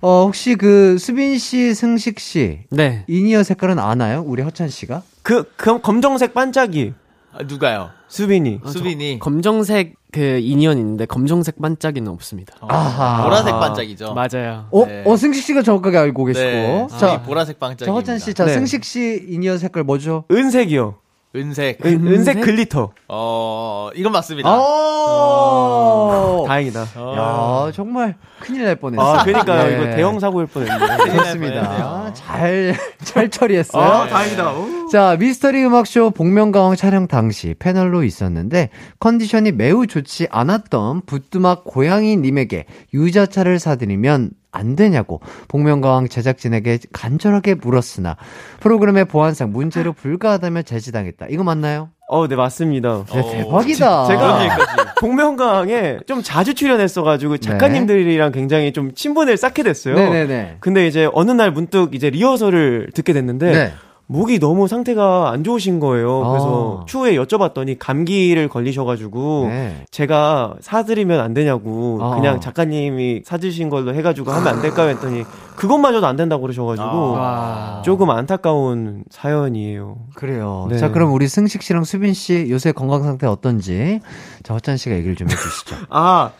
[0.00, 3.04] 어, 혹시 그 수빈 씨, 승식 씨 네.
[3.06, 4.24] 이니어 색깔은 아나요?
[4.26, 5.02] 우리 허찬 씨가?
[5.22, 6.92] 그, 그 검정색 반짝이.
[7.32, 7.90] 아, 누가요?
[8.08, 8.60] 수빈이.
[8.66, 9.18] 수빈이.
[9.20, 12.54] 검정색 그 인연 있는데 검정색 반짝이는 없습니다.
[12.60, 13.22] 아하.
[13.24, 14.14] 보라색 반짝이죠.
[14.14, 14.66] 맞아요.
[14.72, 15.04] 어, 네.
[15.06, 16.44] 어, 승식 씨가 정확하게 알고 계시고.
[16.44, 16.86] 네.
[16.90, 17.86] 자, 자, 보라색 반짝이.
[17.86, 18.52] 자, 허찬 씨, 자, 네.
[18.52, 20.24] 승식 씨 in-ear 색깔 뭐죠?
[20.30, 20.96] 은색이요.
[21.36, 21.84] 은색.
[21.84, 22.92] 은, 은색 glitter.
[23.08, 24.48] 어, 이건 맞습니다.
[24.48, 26.80] 아, 다행이다.
[26.80, 29.06] 야, 정말 큰일 날 뻔했어요.
[29.06, 29.70] 아, 그러니까요.
[29.72, 29.76] 예.
[29.76, 31.16] 이거 대형 사고일 뻔했네.
[31.16, 32.12] 좋습니다.
[32.14, 33.82] 잘, 잘 처리했어요.
[33.82, 34.52] 아, 다행이다.
[34.52, 34.88] 오.
[34.92, 38.70] 자, 미스터리 음악쇼 복면가왕 촬영 당시 패널로 있었는데
[39.00, 48.16] 컨디션이 매우 좋지 않았던 부뚜막 고양이님에게 유자차를 사드리면 안 되냐고 복면가왕 제작진에게 간절하게 물었으나
[48.60, 51.26] 프로그램의 보안상 문제로 불가하다며 제지당했다.
[51.30, 51.90] 이거 맞나요?
[52.08, 53.04] 어, 네, 맞습니다.
[53.12, 54.06] 네, 대박이다.
[54.06, 59.94] 제 가 복면가왕에 좀 자주 출연했어가지고 작가님들이랑 굉장히 좀 친분을 쌓게 됐어요.
[59.96, 60.56] 네네네.
[60.60, 63.72] 근데 이제 어느 날 문득 이제 리허설을 듣게 됐는데 네.
[64.06, 66.28] 목이 너무 상태가 안 좋으신 거예요.
[66.28, 66.84] 그래서 아.
[66.86, 69.84] 추후에 여쭤봤더니 감기를 걸리셔가지고 네.
[69.90, 72.14] 제가 사드리면 안 되냐고 아.
[72.16, 75.24] 그냥 작가님이 사주신 걸로 해가지고 하면 안 될까요 했더니
[75.56, 77.82] 그것마저도 안 된다고 그러셔가지고 와.
[77.84, 79.96] 조금 안타까운 사연이에요.
[80.14, 80.66] 그래요.
[80.68, 80.76] 네.
[80.76, 84.00] 자, 그럼 우리 승식 씨랑 수빈 씨 요새 건강 상태 어떤지
[84.42, 85.76] 자, 허찬 씨가 얘기를 좀 해주시죠.
[85.88, 86.32] 아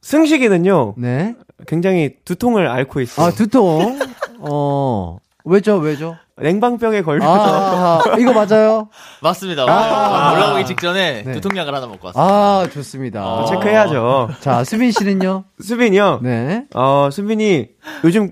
[0.00, 1.34] 승식이는요 네.
[1.66, 3.26] 굉장히 두통을 앓고 있어요.
[3.26, 3.98] 아, 두통.
[4.40, 5.18] 어.
[5.50, 6.16] 왜죠, 왜죠?
[6.36, 8.88] 냉방병에 걸려서 아, 이거 맞아요?
[9.20, 9.64] 맞습니다.
[9.68, 10.32] 아.
[10.32, 11.32] 올라오기 직전에 네.
[11.32, 12.24] 두통약을 하나 먹고 왔어요.
[12.24, 13.26] 아, 좋습니다.
[13.26, 13.44] 어.
[13.46, 14.30] 체크해야죠.
[14.40, 15.44] 자, 수빈 씨는요?
[15.60, 16.20] 수빈이요.
[16.22, 16.64] 네.
[16.74, 17.66] 어 수빈이
[18.04, 18.30] 요즘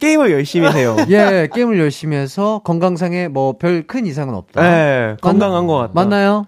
[0.00, 0.96] 게임을 열심히 해요.
[1.08, 4.60] 예, 게임을 열심히 해서 건강상에 뭐 별 큰 이상은 없다.
[4.62, 5.92] 네, 건강한 것 같다.
[5.94, 6.44] 맞나요?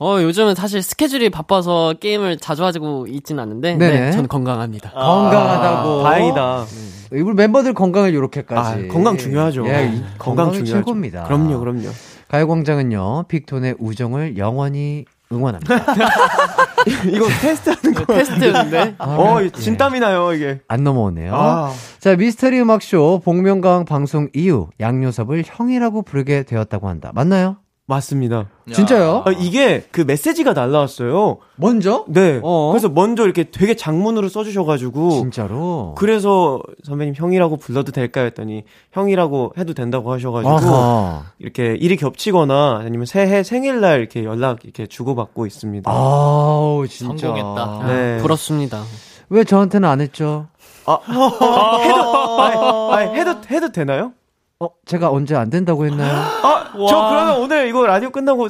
[0.00, 4.00] 어, 요즘은 사실 스케줄이 바빠서 게임을 자주 하고 있지는 않는데, 네네.
[4.00, 4.92] 네, 저는 건강합니다.
[4.92, 6.02] 건강하다고.
[6.04, 6.64] 다행이다.
[7.10, 8.86] 우리 멤버들 건강을 이렇게까지.
[8.86, 9.66] 아, 건강 중요하죠.
[9.68, 10.72] 예, 이 건강 중요하죠.
[10.78, 11.24] 최고입니다.
[11.24, 11.88] 그럼요, 그럼요.
[12.28, 15.74] 가요광장은요, 빅톤의 우정을 영원히 응원합니다.
[17.10, 18.14] 이거 테스트하는 거.
[18.14, 19.50] 테스트였는데, 아, 어, 예.
[19.50, 20.60] 진땀이 나요, 이게.
[20.68, 21.34] 안 넘어오네요.
[21.34, 21.72] 아.
[21.98, 27.12] 자, 미스터리 음악 쇼 복면가왕 방송 이후 양요섭을 형이라고 부르게 되었다고 한다.
[27.14, 27.56] 맞나요?
[27.88, 28.50] 맞습니다.
[28.70, 29.22] 진짜요?
[29.24, 31.38] 아, 이게 그 메시지가 날라왔어요.
[31.56, 32.04] 먼저?
[32.08, 32.38] 네.
[32.42, 32.68] 어.
[32.70, 35.10] 그래서 먼저 이렇게 되게 장문으로 써주셔가지고.
[35.12, 35.94] 진짜로?
[35.96, 41.22] 그래서 선배님 형이라고 불러도 될까 했더니 형이라고 해도 된다고 하셔가지고 아하.
[41.38, 45.90] 이렇게 일이 겹치거나 아니면 새해 생일날 이렇게 연락 이렇게 주고받고 있습니다.
[45.90, 47.28] 아우, 진짜.
[47.28, 47.86] 성공했다.
[47.86, 48.18] 네.
[48.18, 48.82] 부럽습니다.
[49.30, 50.48] 왜 저한테는 안 했죠?
[50.84, 54.12] 해도 아니, 아니, 해도 해도 되나요?
[54.60, 56.12] 어, 제가 언제 안 된다고 했나요?
[56.42, 58.48] 아, 저 그러면 오늘 이거 라디오 끝나고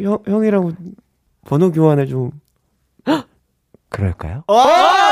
[0.00, 0.72] 형 형이라고
[1.46, 2.32] 번호 교환을 좀.
[3.88, 4.42] 그럴까요?
[4.46, 5.11] 아 진짜?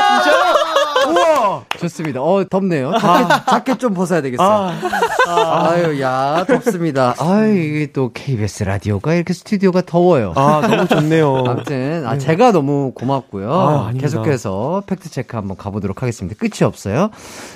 [1.79, 2.21] 좋습니다.
[2.21, 2.91] 어, 덥네요.
[2.99, 4.71] 자켓, 자켓 좀 벗어야 되겠어요.
[5.27, 7.15] 아, 유 야, 덥습니다.
[7.19, 10.33] 아유, 이게 또 KBS 라디오가 이렇게 스튜디오가 더워요.
[10.35, 11.43] 아 너무 좋네요.
[11.47, 13.51] 아무튼, 아, 제가 너무 고맙고요.
[13.53, 13.91] 아.
[13.97, 16.37] 계속해서 팩트체크 한번 가보도록 하겠습니다.
[16.39, 17.09] 끝이 없어요.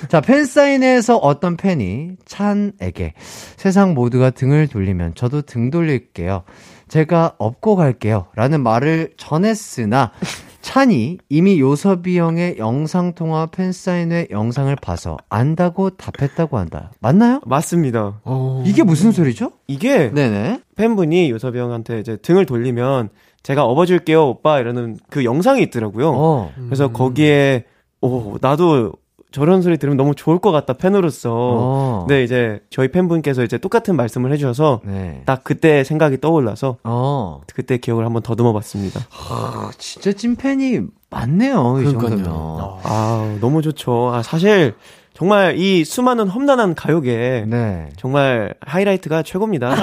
[0.08, 3.14] 자, 팬사인회에서 어떤 팬이 찬에게
[3.56, 6.42] 세상 모두가 등을 돌리면 저도 등 돌릴게요.
[6.88, 8.26] 제가 업고 갈게요.
[8.34, 10.12] 라는 말을 전했으나,
[10.60, 16.90] 찬이 이미 요섭이 형의 영상통화 팬사인회 영상을 봐서 안다고 답했다고 한다.
[17.00, 17.40] 맞나요?
[17.46, 18.20] 맞습니다.
[18.64, 19.52] 이게 무슨 소리죠?
[19.68, 20.60] 이게 네네.
[20.74, 23.10] 팬분이 요섭이 형한테 이제 등을 돌리면
[23.44, 26.10] 제가 업어줄게요 오빠 이러는 그 영상이 있더라고요.
[26.12, 26.52] 어.
[26.64, 27.64] 그래서 거기에
[28.00, 28.92] 오 나도
[29.32, 31.30] 저런 소리 들으면 너무 좋을 것 같다 팬으로서.
[31.34, 32.06] 어.
[32.08, 35.22] 네 이제 저희 팬분께서 이제 똑같은 말씀을 해주셔서 네.
[35.26, 37.40] 딱 그때 생각이 떠올라서 어.
[37.54, 39.00] 그때 기억을 한번 더듬어봤습니다.
[39.28, 42.08] 아, 진짜 찐팬이 많네요, 이 그러니까요.
[42.10, 42.60] 정도면.
[42.84, 44.10] 아 너무 좋죠.
[44.14, 44.74] 아 사실
[45.14, 47.88] 정말 이 수많은 험난한 가요계 네.
[47.96, 49.74] 정말 하이라이트가 최고입니다.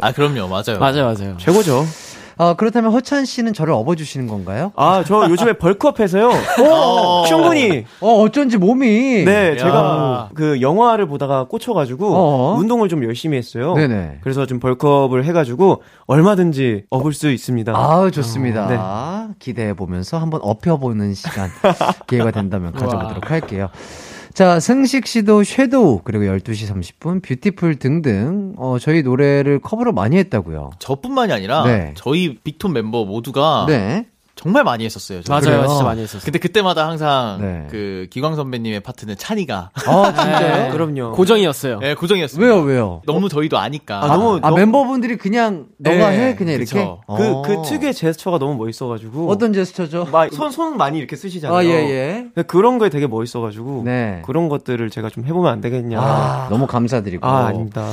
[0.00, 0.48] 아, 그럼요.
[0.48, 0.78] 맞아요.
[0.80, 1.36] 맞아요, 맞아요.
[1.38, 1.84] 최고죠.
[2.38, 4.72] 아, 그렇다면 허찬 씨는 저를 업어주시는 건가요?
[4.76, 6.30] 아 저 요즘에 bulk up해서요.
[6.64, 7.24] 어.
[7.26, 9.24] 충분히 어, 어쩐지 몸이.
[9.24, 9.56] 네, 야.
[9.56, 12.54] 제가 그 영화를 보다가 꽂혀가지고 어.
[12.58, 13.74] 운동을 좀 열심히 했어요.
[13.74, 14.18] 네네.
[14.22, 17.72] 그래서 좀 bulk up을 해가지고 얼마든지 업을 수 있습니다.
[17.74, 18.66] 아우, 좋습니다.
[18.68, 19.34] 네.
[19.38, 21.50] 기대해 보면서 한번 업혀보는 시간,
[22.06, 23.68] 기회가 된다면 가져보도록 할게요.
[24.38, 30.70] 자, 승식 씨도 Shadow, 그리고 12시 30분, Beautiful 등등, 어, 저희 노래를 커버를 많이 했다고요.
[30.78, 31.92] 저뿐만이 아니라 네.
[31.96, 34.06] 저희 빅톤 멤버 모두가 네.
[34.38, 35.20] 정말 많이 했었어요.
[35.22, 35.34] 저희.
[35.34, 35.66] 맞아요, 그래요?
[35.68, 36.22] 진짜 많이 했었어요.
[36.24, 37.66] 근데 그때마다 항상 네.
[37.70, 39.80] 그 기광 선배님의 파트는 찬이가 아,
[40.14, 40.62] 진짜요?
[40.64, 40.70] 네.
[40.70, 41.12] 그럼요.
[41.12, 41.80] 고정이었어요.
[41.82, 42.40] 예, 고정이었어요.
[42.44, 43.02] 왜요, 왜요?
[43.04, 44.02] 너무 저희도 아니까.
[44.04, 46.34] 아, 너무 아, 너무- 멤버분들이 그냥 너가 네, 해?
[46.36, 46.64] 그냥 이렇게?
[46.66, 47.00] 그쵸.
[47.08, 47.62] 그, 그 어.
[47.62, 49.28] 특유의 제스처가 너무 멋있어가지고.
[49.28, 50.06] 어떤 제스처죠?
[50.12, 51.58] 막 손, 손 많이 이렇게 쓰시잖아요.
[51.58, 51.70] 아, 예,
[52.36, 52.42] 예.
[52.46, 53.82] 그런 거에 되게 멋있어가지고.
[53.84, 54.22] 네.
[54.24, 56.00] 그런 것들을 제가 좀 해보면 안 되겠냐.
[56.00, 57.26] 아, 아, 너무 감사드리고.
[57.26, 57.84] 아닙니다.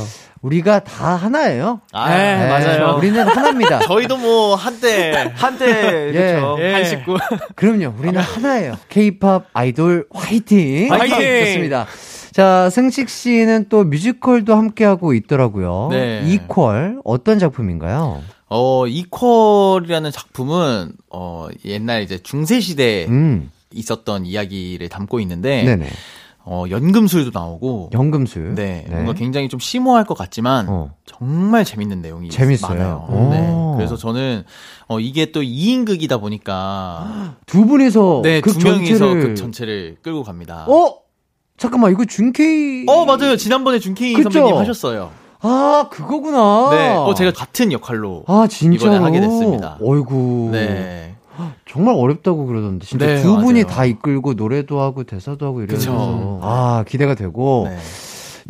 [0.45, 1.81] 우리가 다 하나예요.
[1.91, 2.95] 아, 네, 맞아요.
[2.97, 3.79] 우리는 하나입니다.
[3.87, 6.33] 저희도 뭐 한때 한때, 예.
[6.35, 6.57] 그쵸.
[6.59, 6.73] 예.
[6.73, 7.17] 한 식구.
[7.55, 7.95] 그럼요.
[7.97, 8.77] 우리는 하나예요.
[8.89, 10.91] 케이팝 아이돌 화이팅!
[10.91, 11.45] 화이팅!
[11.45, 11.87] 좋습니다.
[12.31, 15.87] 자, 승식 씨는 또 뮤지컬도 함께 하고 있더라고요.
[15.91, 16.21] 네.
[16.27, 18.21] 이퀄, 어떤 작품인가요?
[18.47, 25.87] 어, 이퀄이라는 작품은 어, 옛날 이제 중세 시대에 음, 있었던 이야기를 담고 있는데 네네.
[26.47, 28.53] 어, 연금술도 나오고 연금술.
[28.53, 30.91] 네, 뭔가 굉장히 좀 심오할 것 같지만 어.
[31.05, 32.77] 정말 재밌는 내용이 재밌어요.
[32.77, 33.07] 많아요.
[33.09, 33.29] 오.
[33.31, 33.75] 네.
[33.77, 34.43] 그래서 저는
[34.87, 40.65] 어, 이게 또 2인극이다 보니까 두 분이서 네, 극두 명이서 전체를 극 전체를 끌고 갑니다.
[40.69, 40.97] 어?
[41.57, 42.85] 잠깐만, 이거 준케이.
[42.87, 43.37] 어, 맞아요.
[43.37, 44.29] 지난번에 준케이 그쵸?
[44.29, 45.11] 선배님 하셨어요.
[45.39, 46.69] 아, 그거구나.
[46.71, 46.89] 네.
[46.95, 48.47] 어, 제가 같은 역할로 아.
[48.61, 49.77] 이번에 하게 됐습니다.
[49.81, 50.49] 어이구.
[50.51, 51.14] 네.
[51.67, 52.85] 정말 어렵다고 그러던데.
[52.85, 53.75] 진짜 네, 두 분이 맞아요.
[53.75, 55.77] 다 이끌고 노래도 하고 대사도 하고 이래서.
[55.77, 56.39] 그쵸.
[56.43, 57.67] 아, 기대가 되고.
[57.69, 57.77] 네.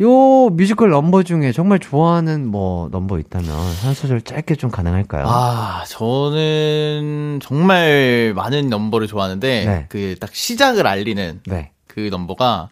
[0.02, 5.24] 요 뮤지컬 넘버 중에 정말 좋아하는 뭐 넘버 있다면 한 소절 짧게 좀 가능할까요?
[5.26, 9.86] 아, 저는 정말 많은 넘버를 좋아하는데 네.
[9.88, 11.70] 그딱 시작을 알리는 네.
[11.86, 12.68] 그 넘버가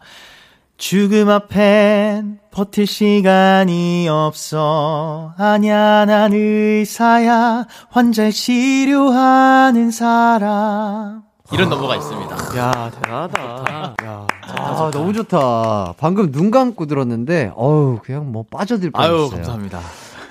[0.77, 12.57] 죽음 앞엔 버틸 시간이 없어 아냐 난 의사야 환자를 치료하는 사람 이런 넘버가 있습니다.
[12.57, 13.95] 야, 대단하다.
[14.03, 14.27] 야.
[14.57, 15.93] 아, 너무 좋다.
[15.99, 19.15] 방금 눈 감고 들었는데, 어우, 그냥 뭐 빠져들 뻔했어요.
[19.15, 19.79] 아유 감사합니다.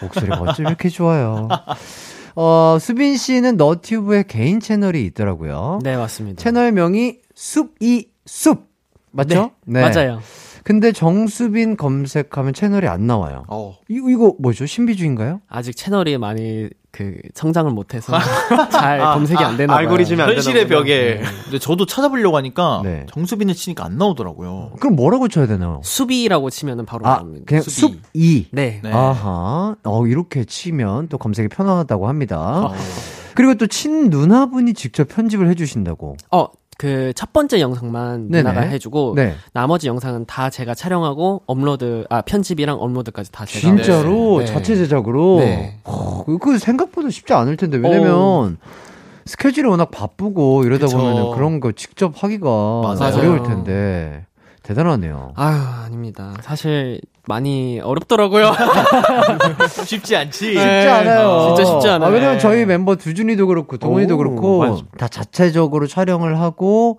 [0.00, 1.48] 목소리가 어쩜 이렇게 좋아요.
[2.34, 5.78] 어, 수빈 씨는 너튜브에 개인 채널이 있더라고요.
[5.84, 6.42] 네, 맞습니다.
[6.42, 8.73] 채널명이 숲이 숲.
[9.14, 9.50] 맞죠?
[9.66, 10.20] 네, 맞아요.
[10.64, 13.44] 근데 정수빈 검색하면 채널이 안 나와요.
[13.48, 13.76] 어.
[13.88, 14.64] 이거, 이거 뭐죠?
[14.64, 15.42] 신비주의인가요?
[15.46, 18.16] 아직 채널이 많이 그 성장을 못해서
[18.72, 19.86] 잘 검색이 안 되나 봐요.
[19.86, 20.66] 알고리즘이 안 현실의.
[20.68, 23.04] 벽에 근데 저도 찾아보려고 하니까 네.
[23.12, 24.72] 정수빈을 치니까 안 나오더라고요.
[24.80, 25.80] 그럼 뭐라고 쳐야 되나요?
[25.84, 27.44] 수비라고 치면은 바로 아, 나옵니다.
[27.46, 27.92] 그냥 숲이.
[28.12, 28.48] 숲이.
[28.52, 28.80] 네.
[28.82, 28.90] 네.
[28.90, 29.76] 아하.
[29.84, 32.38] 어, 이렇게 치면 또 검색이 편하다고 합니다.
[32.40, 32.74] 어.
[33.34, 36.16] 그리고 또 친 누나분이 직접 편집을 해주신다고.
[36.30, 36.46] 어,
[36.78, 38.42] 그 첫 번째 영상만 네네.
[38.42, 39.34] 누나가 해주고 네.
[39.52, 44.46] 나머지 영상은 다 제가 촬영하고 업로드 아 편집이랑 업로드까지 다 제가 진짜로 네.
[44.46, 45.38] 자체 제작으로.
[45.38, 45.78] 네.
[45.84, 48.58] 어, 그 생각보다 쉽지 않을 텐데 왜냐면
[49.26, 50.98] 스케줄이 워낙 바쁘고 이러다 그쵸.
[50.98, 52.46] 보면은 그런 거 직접 하기가
[52.82, 53.16] 맞아요.
[53.16, 54.26] 어려울 텐데
[54.64, 55.32] 대단하네요.
[55.36, 56.34] 아유 아닙니다.
[56.40, 58.52] 사실 많이 어렵더라고요.
[59.84, 60.54] 쉽지 않지.
[60.54, 60.60] 네.
[60.60, 61.54] 쉽지 않아요.
[61.54, 62.08] 진짜 쉽지 않아요.
[62.08, 62.40] 아, 왜냐면 네.
[62.40, 64.82] 저희 멤버 두준이도 그렇고 동훈이도 오, 그렇고 맞아.
[64.96, 66.98] 다 자체적으로 촬영을 하고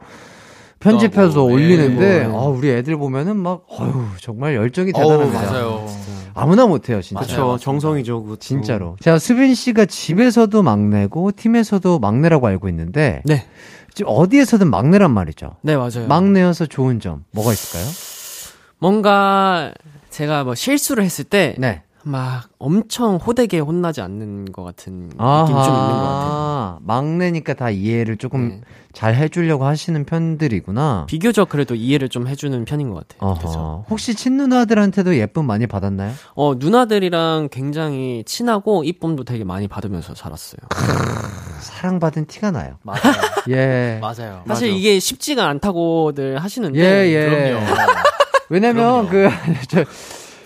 [0.79, 2.25] 편집해서 하고, 올리는데 네.
[2.25, 5.41] 아, 우리 애들 보면은 막 어휴 정말 열정이 대단합니다.
[5.51, 5.87] 맞아요.
[6.35, 7.23] 아무나 못 해요 진짜.
[7.23, 7.57] 그렇죠.
[7.59, 8.21] 정성이죠.
[8.23, 8.39] 그것도.
[8.39, 8.95] 진짜로.
[9.01, 13.43] 자 수빈 씨가 집에서도 막내고 팀에서도 막내라고 알고 있는데 네.
[13.95, 15.55] 지금 어디에서든 막내란 말이죠.
[15.61, 16.07] 네 맞아요.
[16.07, 17.85] 막내여서 좋은 점 뭐가 있을까요?
[18.77, 19.73] 뭔가
[20.09, 21.81] 제가 뭐 실수를 했을 때 네.
[22.07, 26.77] 막 엄청 호되게 혼나지 않는 것 같은 느낌이 좀 있는 것 같아요.
[26.83, 28.61] 막내니까 다 이해를 조금 네.
[28.93, 31.07] 잘 해주려고 하시는 편들이구나.
[31.07, 33.31] 비교적 그래도 이해를 좀 해주는 편인 것 같아요.
[33.31, 33.85] 어허.
[33.89, 36.13] 혹시 친누나들한테도 예쁨 많이 받았나요?
[36.35, 40.59] 어, 누나들이랑 굉장히 친하고 이쁨도 되게 많이 받으면서 자랐어요.
[41.59, 42.75] 사랑받은 티가 나요.
[42.83, 43.01] 맞아요.
[43.49, 43.97] 예.
[43.99, 44.43] 맞아요.
[44.47, 46.79] 사실 이게 쉽지가 않다고들 하시는데.
[46.79, 47.49] 예, 예.
[47.49, 47.65] 그럼요.
[48.49, 49.27] 왜냐면 그,
[49.67, 49.83] 저,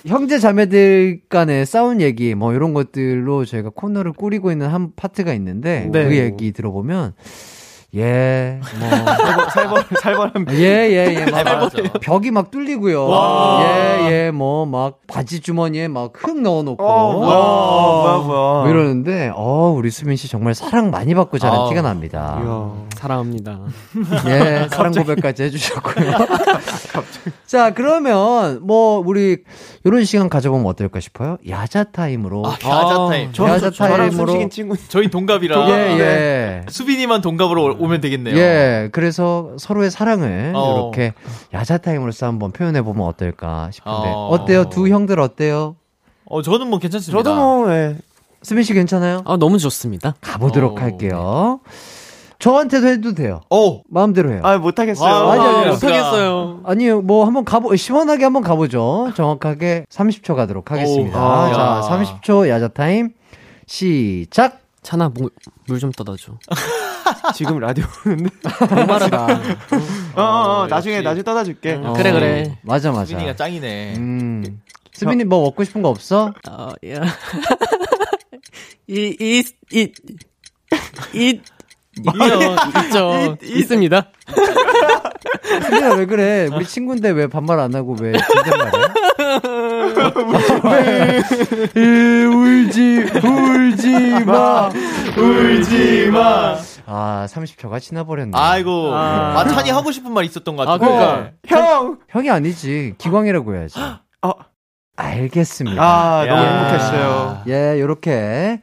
[0.06, 5.90] 형제 자매들 간의 싸운 얘기, 뭐, 이런 것들로 저희가 코너를 꾸리고 있는 한 파트가 있는데,
[5.92, 6.08] 네.
[6.08, 7.14] 그 얘기 들어보면,
[7.96, 8.90] 예, 뭐,
[9.50, 10.58] 살벌 살벌 한 예,
[10.92, 11.26] 예, 예.
[11.32, 11.72] 막.
[12.02, 13.08] 벽이 막 뚫리고요.
[13.08, 13.62] 와.
[13.64, 16.84] 예, 예, 뭐, 막 바지 주머니에 막 흙 넣어놓고.
[16.84, 18.62] 어, 뭐야, 뭐야, 뭐야.
[18.62, 21.70] 뭐 이러는데, 어, 우리 수민 씨 정말 사랑 많이 받고 자란 아우.
[21.70, 22.40] 티가 납니다.
[22.44, 22.72] 이야.
[22.96, 23.60] 사랑합니다.
[24.28, 26.12] 예, 사랑 고백까지 해주셨고요.
[27.48, 29.38] 자, 그러면, 뭐, 우리,
[29.86, 31.38] 요런 시간 가져보면 어떨까 싶어요?
[31.48, 32.44] 야자 타임으로.
[32.46, 33.30] 아, 야자 타임.
[33.34, 34.28] 저, 야자 저랑 타임으로.
[34.28, 34.76] 숨쉬긴 친구.
[34.90, 35.70] 저희 동갑이라.
[35.70, 36.62] 예, 예.
[36.70, 38.38] 수빈이만 동갑으로 오면 되겠네요.
[38.38, 40.92] 예, 그래서 서로의 사랑을 어.
[40.94, 41.14] 이렇게
[41.54, 44.10] 야자 타임으로서 한번 표현해 보면 어떨까 싶은데.
[44.10, 44.30] 어.
[44.32, 44.46] 어.
[44.46, 45.76] 때요 두 형들 어때요?
[46.26, 47.24] 어, 저는 뭐 괜찮습니다.
[47.24, 47.96] 저도 뭐 예.
[48.42, 49.22] 수민 씨 괜찮아요?
[49.26, 50.16] 아, 너무 좋습니다.
[50.22, 51.60] 가보도록 어, 할게요.
[52.40, 53.42] 저한테도 해도 돼요.
[53.50, 54.40] 어, 마음대로 해요.
[54.44, 55.14] 아, 못 하겠어요.
[55.14, 56.62] 아, 아니, 아니, 못하겠어요.
[56.64, 59.12] 아니요, 뭐 한번 가보, 시원하게 한번 가보죠.
[59.16, 61.20] 정확하게 30초 가도록 하겠습니다.
[61.20, 61.82] 오, 자, 야.
[61.84, 63.10] 30초 야자 타임,
[63.68, 64.62] 시작!
[64.82, 65.12] 찬아,
[65.68, 66.34] 물좀 떠다 줘.
[67.36, 68.30] 지금 라디오 오는데.
[68.70, 69.26] 목마르다.
[70.16, 70.70] 어, 어, 어, 역시.
[70.74, 71.74] 나중에 나중에 떠다 줄게.
[71.74, 72.58] 어, 그래, 그래.
[72.62, 73.06] 맞아, 맞아.
[73.06, 73.96] 수빈이가 짱이네.
[73.98, 74.62] 음.
[74.94, 76.34] 수빈이 뭐 먹고 싶은 거 없어?
[76.50, 77.02] 어, 야.
[78.88, 79.92] 이, 이, 이,
[81.14, 81.42] 이,
[81.98, 83.38] 있죠, 있죠.
[83.44, 84.08] 있습니다.
[85.64, 86.48] 수빈아 왜 그래?
[86.54, 88.88] 우리 친구인데 왜 반말 안 하고 왜 존댓말해?
[90.64, 92.26] 왜?
[92.26, 94.70] 울지, 울지 마,
[95.18, 96.58] 울지 마.
[96.86, 98.32] 아, 30초가 지나버렸네.
[98.34, 100.94] 아이고, 마찬이 하고 싶은 말 있었던 것 아, 같은데.
[100.96, 101.32] 그러니까.
[101.48, 101.98] 형!
[102.10, 102.96] 형이 아니지.
[102.98, 103.80] 기광이라고 해야지.
[104.24, 104.32] 어.
[104.96, 105.82] 알겠습니다.
[105.82, 106.58] 아, 너무 야.
[106.58, 107.44] 행복했어요.
[107.48, 108.62] 예, 요렇게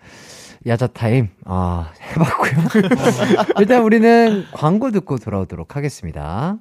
[0.66, 2.82] 야자 타임 아, 해봤고요.
[3.59, 6.56] 일단 우리는 광고 듣고 돌아오도록 하겠습니다.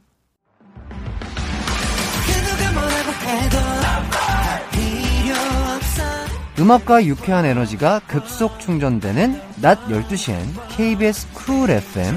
[6.58, 10.38] 음악과 유쾌한 에너지가 급속 충전되는 낮 12시엔
[10.70, 12.15] KBS 쿨 FM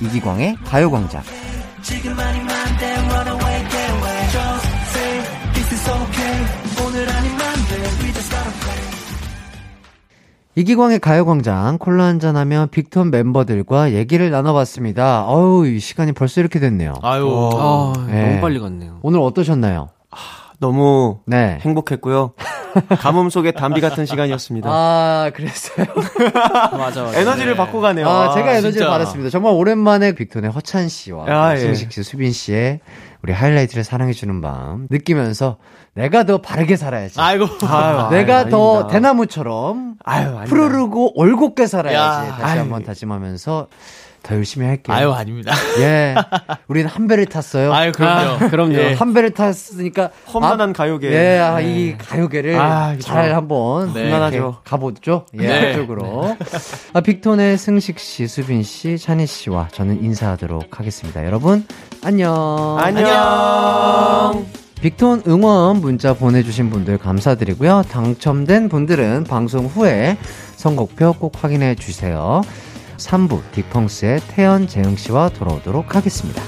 [0.00, 1.22] 이기광의 가요광장.
[10.56, 15.24] 이기광의 가요광장 콜라 한잔하며 빅톤 멤버들과 얘기를 나눠봤습니다.
[15.26, 16.94] 어우, 이 시간이 벌써 이렇게 됐네요.
[17.02, 17.50] 아유.
[17.54, 18.28] 아, 네.
[18.28, 18.98] 너무 빨리 갔네요.
[19.02, 19.88] 오늘 어떠셨나요?
[20.60, 21.58] 너무 네.
[21.62, 22.34] 행복했고요.
[23.00, 24.68] 가뭄 속의 담비 같은 시간이었습니다.
[24.70, 25.86] 아, 그랬어요.
[26.78, 27.18] 맞아, 맞아.
[27.18, 28.08] 에너지를 받고 가네요.
[28.08, 28.90] 아, 제가 에너지를 진짜.
[28.90, 29.30] 받았습니다.
[29.30, 31.58] 정말 오랜만에 빅톤의 허찬 씨와 아, 예.
[31.58, 32.80] 승식 씨, 수빈 씨의
[33.22, 35.56] 우리 하이라이트를 사랑해주는 마음 느끼면서
[35.94, 37.20] 내가 더 바르게 살아야지.
[37.20, 37.46] 아이고.
[37.66, 38.92] 아유, 내가 아유, 더 아닙니다.
[38.92, 40.44] 대나무처럼 아유.
[40.46, 42.28] 푸르르고 올곧게 살아야지.
[42.30, 42.58] 야, 다시.
[42.58, 43.66] 한번 다짐하면서
[44.22, 44.94] 더 열심히 할게요.
[44.94, 45.52] 아유, 아닙니다.
[45.80, 46.14] 예.
[46.68, 47.72] 우리는 한 배를 탔어요.
[47.72, 48.44] 아유, 그럼요.
[48.44, 48.74] 아, 그럼요.
[48.74, 51.10] 예, 한 배를 탔으니까 험난한 아, 가요계.
[51.12, 53.08] 예, 아, 이 가요계를 아, 그쵸.
[53.08, 54.04] 잘 한번 네.
[54.04, 54.58] 험난하죠.
[54.64, 55.26] 가보죠.
[55.38, 55.72] 예, 네.
[55.72, 56.36] 그쪽으로.
[56.92, 61.24] 아, 빅톤의 승식 씨, 수빈 씨, 찬희 씨와 저는 인사하도록 하겠습니다.
[61.24, 61.66] 여러분,
[62.02, 62.76] 안녕.
[62.78, 64.46] 안녕.
[64.80, 67.84] 빅톤 응원 문자 보내주신 분들 감사드리고요.
[67.90, 70.16] 당첨된 분들은 방송 후에
[70.56, 72.40] 선곡표 꼭 확인해 주세요.
[73.00, 76.42] 3부 딕펑스의 태연 재영 씨와 돌아오도록 하겠습니다.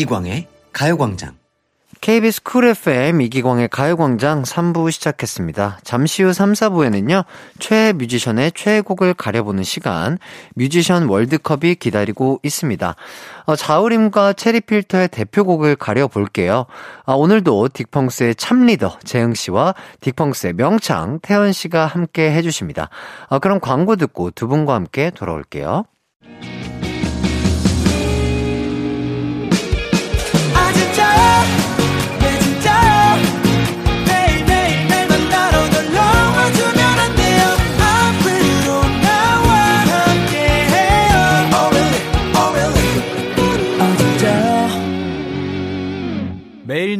[0.00, 1.36] 이기광의 가요광장.
[2.00, 5.80] KBS 쿨 FM 이기광의 가요광장 3부 시작했습니다.
[5.82, 7.24] 잠시 후 3, 4부에는요,
[7.58, 10.16] 최애 뮤지션의 최애곡을 가려보는 시간,
[10.54, 12.94] 뮤지션 월드컵이 기다리고 있습니다.
[13.44, 16.64] 어, 자우림과 체리필터의 대표곡을 가려볼게요.
[17.04, 22.88] 아, 오늘도 딕펑스의 참리더 재흥씨와 딕펑스의 명창 태연씨가 함께 해주십니다.
[23.28, 25.84] 아, 그럼 광고 듣고 두 분과 함께 돌아올게요.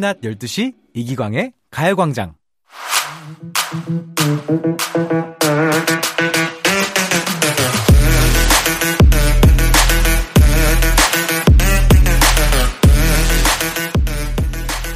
[0.00, 2.34] 낮 12시 이기광의 가요광장.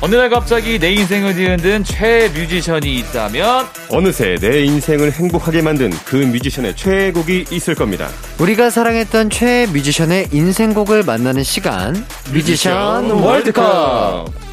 [0.01, 6.17] 어느 날 갑자기 내 인생을 뒤흔든 최애 뮤지션이 있다면 어느새 내 인생을 행복하게 만든 그
[6.17, 8.09] 뮤지션의 최애곡이 있을 겁니다.
[8.39, 14.44] 우리가 사랑했던 최애 뮤지션의 인생곡을 만나는 시간, 뮤지션 월드컵!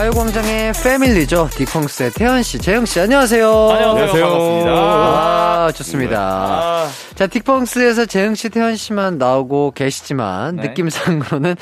[0.00, 1.50] 가요광장의 패밀리죠.
[1.52, 3.46] 딕펑스의 태연씨, 재영씨, 안녕하세요.
[3.46, 4.24] 안녕하세요.
[4.24, 4.70] 반갑습니다.
[4.72, 6.18] 아, 좋습니다.
[6.18, 10.68] 아, 자, 딕펑스에서 재흥씨, 태연씨만 나오고 계시지만, 네.
[10.68, 11.54] 느낌상으로는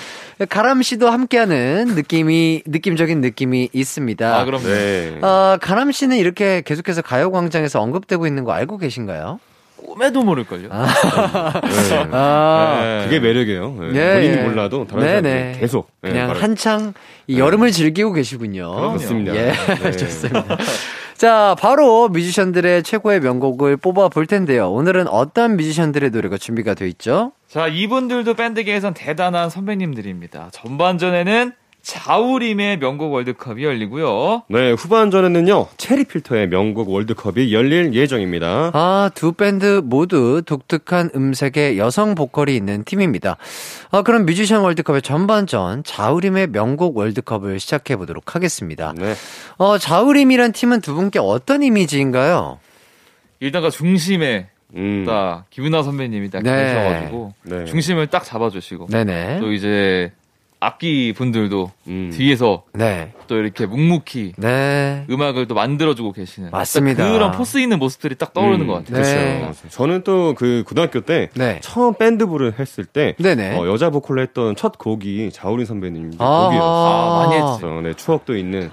[0.48, 4.38] 가람씨도 함께하는 느낌이, 느낌적인 느낌이 있습니다.
[4.38, 5.18] 아 그럼 네.
[5.20, 9.40] 어, 가람씨는 이렇게 계속해서 가요광장에서 언급되고 있는 거 알고 계신가요?
[9.86, 10.68] 꿈에도 모를걸요.
[10.68, 10.74] 네.
[12.12, 13.04] 아, 네.
[13.04, 13.76] 그게 매력이에요.
[13.80, 13.86] 네.
[13.94, 14.42] 예, 본인이 예.
[14.42, 15.20] 몰라도 다른 네네.
[15.30, 16.94] 사람들이 계속 네, 그냥 말을- 한창
[17.26, 18.70] 이 여름을 즐기고 계시군요.
[18.74, 19.34] 그렇습니다.
[19.34, 19.52] 예,
[19.82, 19.90] 네.
[19.96, 20.56] 좋습니다.
[21.16, 24.70] 자, 바로 뮤지션들의 최고의 명곡을 뽑아 볼 텐데요.
[24.70, 27.32] 오늘은 어떤 뮤지션들의 노래가 준비가 되어 있죠?
[27.48, 30.50] 자 이분들도 밴드계에선 대단한 선배님들입니다.
[30.52, 31.52] 전반전에는
[31.82, 34.42] 자우림의 명곡 월드컵이 열리고요.
[34.48, 38.72] 네, 후반전에는요, 체리필터의 명곡 월드컵이 열릴 예정입니다.
[38.74, 43.36] 아, 두 밴드 모두 독특한 음색의 여성 보컬이 있는 팀입니다.
[43.90, 48.92] 아, 그럼 뮤지션 월드컵의 전반전 자우림의 명곡 월드컵을 시작해 보도록 하겠습니다.
[48.96, 49.14] 네.
[49.56, 52.58] 어, 자우림이란 팀은 두 분께 어떤 이미지인가요?
[53.40, 55.04] 일단가 중심에 음.
[55.06, 56.50] 딱 김은아 선배님이 딱 네.
[56.50, 57.64] 계셔가지고 네.
[57.64, 59.40] 중심을 딱 잡아주시고 네네.
[59.40, 60.12] 또 이제
[60.60, 62.10] 악기 분들도 음.
[62.14, 63.12] 뒤에서 네.
[63.26, 65.04] 또 이렇게 묵묵히 네.
[65.10, 67.04] 음악을 또 만들어주고 계시는 맞습니다.
[67.04, 69.02] 딱 그런 포스 있는 모습들이 딱 떠오르는 음, 것 같아요.
[69.02, 69.40] 네.
[69.40, 69.68] 그렇죠.
[69.68, 71.58] 저는 또 그 고등학교 때 네.
[71.62, 73.14] 처음 밴드부를 했을 때.
[73.58, 76.44] 어, 여자 보컬로 했던 첫 곡이 자우린 선배님 아하.
[76.44, 76.64] 곡이었어요.
[76.64, 77.58] 아, 많이.
[77.60, 78.68] 그래서 네, 추억도 있는.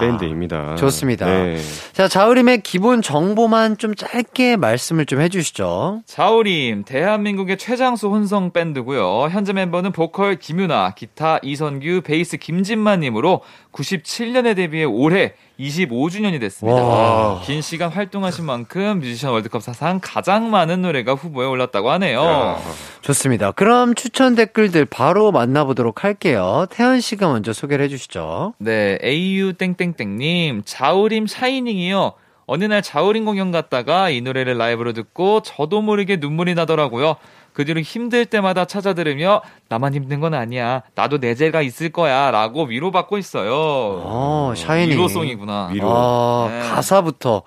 [0.00, 0.76] 네, 밴드입니다.
[0.76, 1.26] 좋습니다.
[1.26, 1.58] 네.
[1.92, 6.02] 자, 자우림의 기본 정보만 좀 짧게 말씀을 좀 해주시죠.
[6.06, 9.28] 자우림, 대한민국의 최장수 혼성 밴드고요.
[9.30, 13.42] 현재 멤버는 보컬 김윤아, 기타 이선규, 베이스 김진만님으로
[13.72, 16.82] 97년에 데뷔해 올해 25주년이 됐습니다.
[16.82, 17.40] 와.
[17.42, 22.22] 긴 시간 활동하신 만큼 뮤지션 월드컵 사상 가장 많은 노래가 후보에 올랐다고 하네요.
[22.22, 22.58] 야.
[23.00, 23.52] 좋습니다.
[23.52, 26.66] 그럼 추천 댓글들 바로 만나보도록 할게요.
[26.70, 28.54] 태연 씨가 먼저 소개를 해주시죠.
[28.58, 32.12] 네, AU 땡땡땡님, 자우림 샤이닝이요.
[32.50, 37.16] 어느 날 자우림 공연 갔다가 이 노래를 라이브로 듣고 저도 모르게 눈물이 나더라고요.
[37.58, 40.82] 그 뒤로 힘들 때마다 찾아 들으며 나만 힘든 건 아니야.
[40.94, 42.30] 나도 내 죄가 있을 거야.
[42.30, 43.50] 라고 위로받고 있어요.
[43.52, 44.90] 어, 샤이닝.
[44.96, 45.70] 위로송이구나.
[45.72, 45.90] 위로.
[45.92, 46.60] 아, 네.
[46.70, 47.42] 가사부터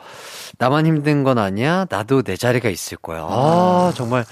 [0.58, 1.86] 나만 힘든 건 아니야.
[1.90, 3.22] 나도 내 자리가 있을 거야.
[3.22, 4.26] 아, 정말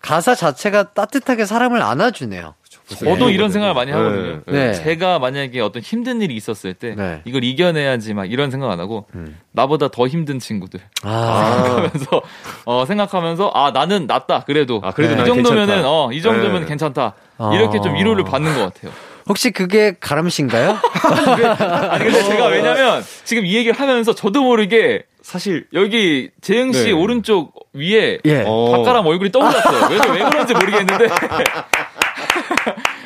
[0.00, 2.54] 가사 자체가 따뜻하게 사람을 안아주네요.
[2.96, 3.32] 저도 네.
[3.32, 4.40] 이런 생각을 많이 하거든요.
[4.46, 4.72] 네.
[4.74, 7.22] 제가 만약에 어떤 힘든 일이 있었을 때 네.
[7.24, 9.38] 이걸 이겨내야지 막 이런 생각 안 하고 음.
[9.52, 12.22] 나보다 더 힘든 친구들 아, 생각하면서
[12.64, 15.90] 어 생각하면서 아 나는 낫다 그래도 아, 그래도 이난 정도면은 괜찮다.
[15.90, 16.66] 어이 정도면 네.
[16.68, 17.54] 괜찮다 어.
[17.54, 18.92] 이렇게 좀 위로를 받는 것 같아요.
[19.28, 20.78] 혹시 그게 가람 씨인가요?
[21.90, 26.92] 아니 근데 제가 왜냐면 지금 이 얘기를 하면서 저도 모르게 사실 여기 재영 씨 네.
[26.92, 28.44] 오른쪽 위에 예.
[28.46, 28.72] 어.
[28.72, 29.88] 박가람 얼굴이 떠올랐어요.
[29.90, 31.08] 왜, 왜 그런지 모르겠는데.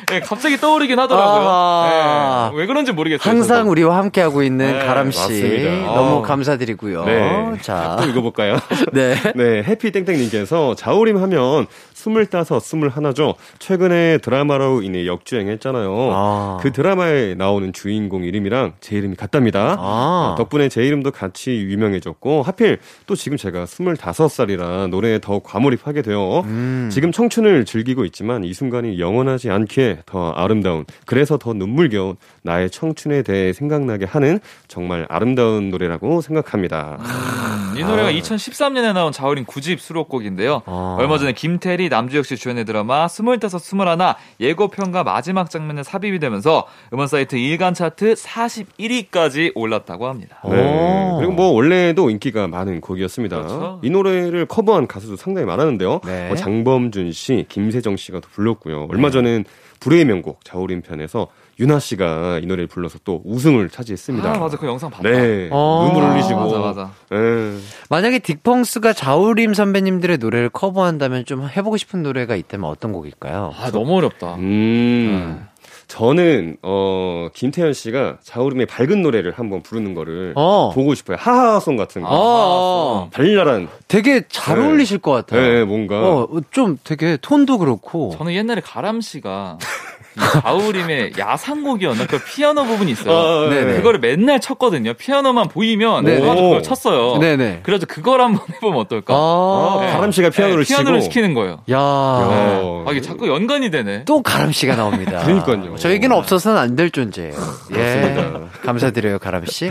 [0.09, 1.45] 네, 갑자기 떠오르긴 하더라고요.
[1.49, 2.49] 아.
[2.53, 3.29] 네, 왜 그런지 모르겠어요.
[3.29, 3.71] 항상 저도.
[3.71, 5.19] 우리와 함께하고 있는 네, 가람 씨.
[5.19, 5.69] 맞습니다.
[5.93, 6.21] 너무 어.
[6.21, 7.05] 감사드리고요.
[7.05, 7.53] 네.
[7.61, 8.57] 자, 또 읽어볼까요?
[8.93, 9.15] 네.
[9.35, 11.67] 네, 해피 땡땡님께서 자우림 하면
[11.97, 13.33] 스물다섯, 스물하나죠.
[13.57, 16.11] 최근에 드라마로 인해 역주행했잖아요.
[16.13, 16.57] 아.
[16.61, 19.75] 그 드라마에 나오는 주인공 이름이랑 제 이름이 같답니다.
[19.79, 20.35] 아.
[20.37, 22.77] 덕분에 제 이름도 같이 유명해졌고 하필
[23.07, 26.89] 또 지금 제가 스물다섯 살이라 노래에 더욱 과몰입하게 되어 음.
[26.91, 33.23] 지금 청춘을 즐기고 있지만 이 순간이 영원하지 않기에 게더 아름다운 그래서 더 눈물겨운 나의 청춘에
[33.23, 36.97] 대해 생각나게 하는 정말 아름다운 노래라고 생각합니다.
[36.99, 40.63] 음, 이 노래가 2013년에 나온 자우림 9집 수록곡인데요.
[40.65, 47.07] 얼마 전에 김태리, 남주혁 씨 주연의 드라마 스물다섯 스물하나 예고편과 마지막 장면에 삽입이 되면서 음원
[47.07, 50.39] 사이트 일간 차트 41위까지 올랐다고 합니다.
[50.45, 51.15] 네.
[51.17, 53.37] 그리고 뭐 원래도 인기가 많은 곡이었습니다.
[53.37, 53.79] 그렇죠.
[53.83, 56.01] 이 노래를 커버한 가수도 상당히 많았는데요.
[56.05, 56.27] 네.
[56.27, 58.87] 뭐 장범준 씨, 김세정 씨가 또 불렀고요.
[58.89, 59.45] 얼마 전엔
[59.79, 61.27] 불의 명곡 자우림 편에서
[61.59, 64.31] 윤아 씨가 이 노래를 불러서 또 우승을 차지했습니다.
[64.31, 64.57] 아, 맞아.
[64.57, 65.09] 그 영상 봤다.
[65.09, 65.49] 네.
[65.51, 65.89] 어.
[65.91, 66.39] 눈물 흘리시고.
[66.39, 66.91] 맞아, 맞아.
[67.09, 67.57] 네.
[67.89, 73.53] 만약에 딕펑스가 자우림 선배님들의 노래를 커버한다면 좀 해보고 싶은 노래가 있다면 어떤 곡일까요?
[73.57, 74.35] 아, 너무 어렵다.
[74.35, 75.47] 음.
[75.87, 80.69] 저는 어 김태현 씨가 자우림의 밝은 노래를 한번 부르는 거를 어.
[80.75, 81.15] 보고 싶어요.
[81.17, 82.09] 하하송 같은 거.
[82.11, 83.69] 어, 발랄한.
[83.87, 84.65] 되게 잘 네.
[84.65, 85.41] 어울리실 것 같아요.
[85.41, 85.95] 네, 뭔가.
[86.01, 88.13] 어, 좀 되게 톤도 그렇고.
[88.17, 89.57] 저는 옛날에 가람 씨가
[90.17, 92.07] 이 자우림의 야상곡이었나?
[92.07, 93.15] 그 피아노 부분이 있어요.
[93.15, 93.73] 아, 네네.
[93.77, 94.93] 그거를 맨날 쳤거든요.
[94.95, 97.17] 피아노만 보이면 그걸 쳤어요.
[97.19, 97.59] 네네.
[97.63, 99.13] 그래서 그걸 한번 해보면 어떨까?
[99.15, 99.91] 아, 네.
[99.91, 101.11] 가람 씨가 피아노를 네, 피아노를 치고.
[101.11, 101.59] 시키는 거예요.
[101.71, 101.77] 야.
[101.79, 104.05] 어, 아, 이게 자꾸 연관이 되네.
[104.05, 105.19] 또 가람 씨가 나옵니다.
[105.25, 105.75] 그러니까요.
[105.77, 107.33] 저에게는 없어서는 안 될 존재예요.
[107.75, 108.15] 예.
[108.63, 109.69] 감사드려요, 가람 씨.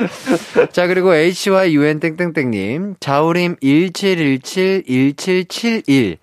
[0.73, 4.83] 자, 그리고 HY UN 땡땡땡님, 자우림 1717
[5.17, 6.19] 1771.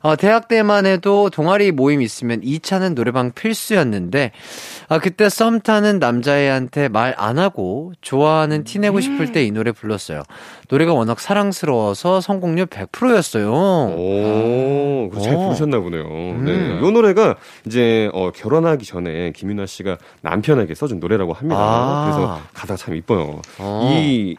[0.00, 4.32] 어, 대학 때만 해도 동아리 모임 있으면 2차는 노래방 필수였는데,
[4.88, 9.72] 아, 그때 썸 타는 남자애한테 말 안 하고 좋아하는 티 내고 싶을 때 이 노래
[9.72, 10.22] 불렀어요.
[10.68, 13.52] 노래가 워낙 사랑스러워서 성공률 100%였어요.
[13.52, 15.40] 오, 그거 잘 오.
[15.44, 16.02] 부르셨나 보네요.
[16.04, 16.44] 음.
[16.44, 16.78] 네.
[16.86, 17.36] 이 노래가
[17.66, 21.56] 이제 어, 결혼하기 전에 김윤아 씨가 남편에게 써준 노래라고 합니다.
[21.60, 22.04] 아.
[22.04, 23.40] 그래서 가사가 참 이뻐요.
[23.58, 23.90] 어.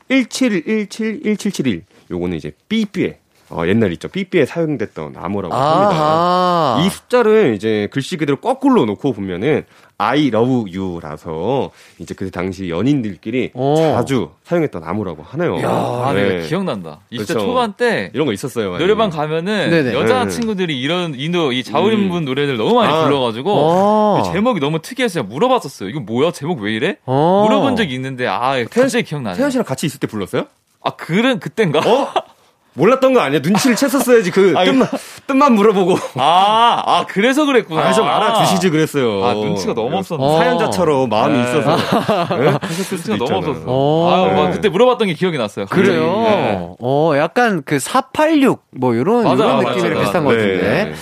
[0.09, 1.81] 이17171771
[2.11, 3.17] 요거는 이제 삐삐에
[3.49, 4.07] 어, 옛날 있죠.
[4.09, 6.01] 삐삐에 사용됐던 암호라고 합니다.
[6.01, 6.81] 아하.
[6.85, 9.63] 이 숫자를 이제 글씨 그대로 거꾸로 놓고 보면은
[9.99, 13.75] I love you라서 이제 그 당시 연인들끼리 오.
[13.77, 15.57] 자주 사용했던 암호라고 하네요.
[15.65, 16.23] 아, 네.
[16.29, 16.99] 내가 기억난다.
[17.11, 17.39] 20대 그렇죠.
[17.39, 18.71] 초반 때 이런 거 있었어요.
[18.71, 18.83] 많이.
[18.83, 19.93] 노래방 가면은 네네.
[19.93, 23.05] 여자 친구들이 이런 이노 이 자우림 분 노래를 너무 많이 아.
[23.05, 24.21] 불러가지고 어.
[24.23, 25.89] 그 제목이 너무 특이해서 제가 물어봤었어요.
[25.89, 26.31] 이거 뭐야?
[26.31, 26.97] 제목 왜 이래?
[27.05, 27.45] 어.
[27.47, 29.37] 물어본 적이 있는데 아 갑자기 기억나네.
[29.37, 30.45] 태연 씨랑 같이 있을 때 불렀어요?
[30.83, 31.79] 아 그런 그땐가?
[31.79, 32.07] 어?
[32.77, 33.39] 몰랐던 거 아니야?
[33.43, 34.31] 눈치를 챘었어야지.
[34.31, 34.87] 그 뜻만
[35.25, 35.95] 뜻만 물어보고.
[36.15, 37.81] 아, 아 그래서 그랬구나.
[37.81, 39.25] 아, 좀 알아두시지 그랬어요.
[39.25, 40.23] 아 눈치가 너무 없었네.
[40.23, 40.37] 어.
[40.37, 41.75] 사연자처럼 마음이 있어서.
[42.37, 42.49] 네?
[42.61, 43.49] 하셨을 수도 눈치가 너무.
[43.49, 43.65] 없었어.
[43.67, 44.11] 어.
[44.11, 44.51] 아, 막 네.
[44.51, 45.65] 그때 물어봤던 게 기억이 났어요.
[45.65, 46.21] 그래요.
[46.21, 46.69] 네.
[46.79, 49.99] 어, 약간 그 486, 뭐, 맞아, 요런 맞아, 느낌이랑 맞아.
[50.01, 50.85] 비슷한 것 같은데.
[50.85, 50.93] 네.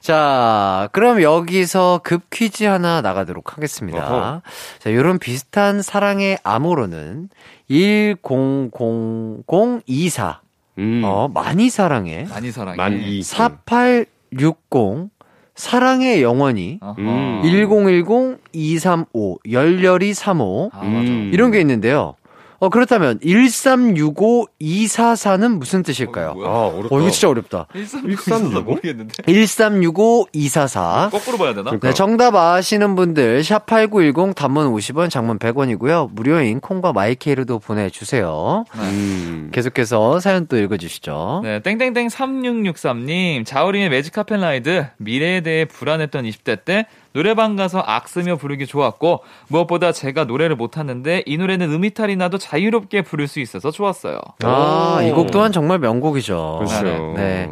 [0.00, 4.06] 자, 그럼 여기서 급 퀴즈 하나 나가도록 하겠습니다.
[4.06, 4.42] 어허.
[4.78, 7.30] 자, 요런 비슷한 사랑의 암호로는
[7.70, 10.43] 100024.
[10.78, 11.02] 음.
[11.04, 12.26] 어, 많이 사랑해.
[12.28, 12.76] 많이 사랑해.
[12.76, 13.22] 만 이.
[13.22, 15.10] 4860.
[15.54, 16.80] 사랑의 영원히.
[16.98, 17.40] 음.
[17.44, 19.38] 1010 235.
[19.50, 20.70] 열렬히 35.
[20.72, 20.82] 아.
[20.82, 21.30] 음.
[21.32, 22.14] 이런 게 있는데요.
[22.58, 26.34] 어, 그렇다면 1365 244는 무슨 뜻일까요?
[26.34, 26.48] 뭐야?
[26.48, 26.94] 아, 어렵다.
[26.94, 27.66] 어, 이거 진짜 어렵다.
[27.74, 29.22] 1365 모르겠는데.
[29.26, 31.08] 1365 244.
[31.12, 31.64] 거꾸로 봐야 되나?
[31.64, 31.88] 그러니까.
[31.88, 36.10] 네, 정답 아시는 분들 샵8910 단문 50원, 장문 100원이고요.
[36.12, 38.64] 무료인 콩과 마이케이로도 보내 주세요.
[38.76, 39.50] 음.
[39.52, 41.40] 계속해서 사연 또 읽어 주시죠.
[41.44, 48.08] 네, 땡땡땡 3663님, 자우림의 Magic Carpet Ride, 미래에 대해 불안했던 20대 때 노래방 가서 악
[48.08, 53.70] 쓰며 부르기 좋았고, 무엇보다 제가 노래를 못하는데 이 노래는 음이탈이 나도 자유롭게 부를 수 있어서
[53.70, 54.20] 좋았어요.
[54.42, 55.06] 아, 오.
[55.06, 56.64] 이곡 또한 정말 명곡이죠.
[56.66, 57.14] 그렇죠.
[57.16, 57.50] 네.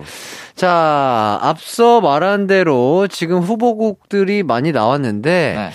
[0.54, 5.70] 자, 앞서 말한 대로 지금 후보곡들이 많이 나왔는데 네.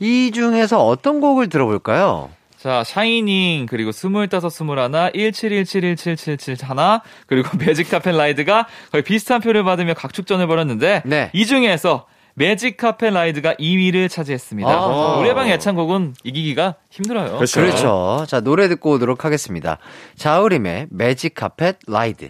[0.00, 2.30] 이 중에서 어떤 곡을 들어볼까요?
[2.58, 9.94] 자, Shining, 그리고 스물다섯, 스물하나, 17171777 하나, 그리고 Magic Carpet Ride가 거의 비슷한 표를 받으며
[9.94, 11.30] 각축전을 벌였는데, 네.
[11.32, 12.06] 이 중에서
[12.38, 14.68] Magic Carpet Ride가 2위를 차지했습니다.
[14.70, 15.16] 아하.
[15.16, 17.36] 노래방 애창곡은 이기기가 힘들어요.
[17.36, 17.60] 그렇죠.
[17.60, 18.26] 그렇죠.
[18.28, 19.78] 자, 노래 듣고 오도록 하겠습니다.
[20.16, 22.28] 자우림의 Magic Carpet Ride.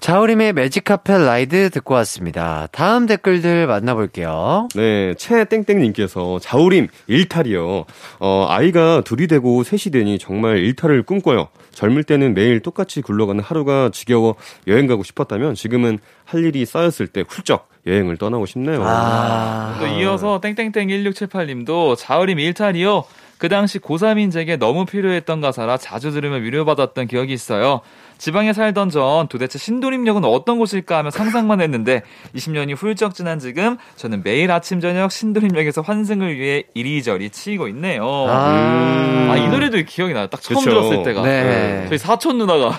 [0.00, 2.68] 자우림의 Magic Carpet Ride 듣고 왔습니다.
[2.72, 4.68] 다음 댓글들 만나볼게요.
[4.74, 7.84] 네, 최땡땡님께서 자우림 일탈이요.
[8.18, 11.48] 어, 아이가 둘이 되고 셋이 되니 정말 일탈을 꿈꿔요.
[11.72, 14.36] 젊을 때는 매일 똑같이 굴러가는 하루가 지겨워
[14.66, 18.82] 여행 가고 싶었다면 지금은 할 일이 쌓였을 때 훌쩍 여행을 떠나고 싶네요.
[18.84, 23.04] 아, 또 이어서 땡땡땡 1678님도 자우림 일탈이요.
[23.40, 27.80] 그 당시 고3인 제게 너무 필요했던 가사라 자주 들으며 위로받았던 기억이 있어요.
[28.18, 32.02] 지방에 살던 전 도대체 신도림역은 어떤 곳일까 하며 상상만 했는데
[32.36, 38.04] 20년이 훌쩍 지난 지금 저는 매일 아침 저녁 신도림역에서 환승을 위해 이리저리 치이고 있네요.
[38.28, 40.26] 아, 아, 이 노래도 기억이 나요.
[40.26, 40.68] 딱 처음 그쵸.
[40.70, 41.22] 들었을 때가.
[41.22, 41.86] 네.
[41.88, 42.78] 저희 사촌 누나가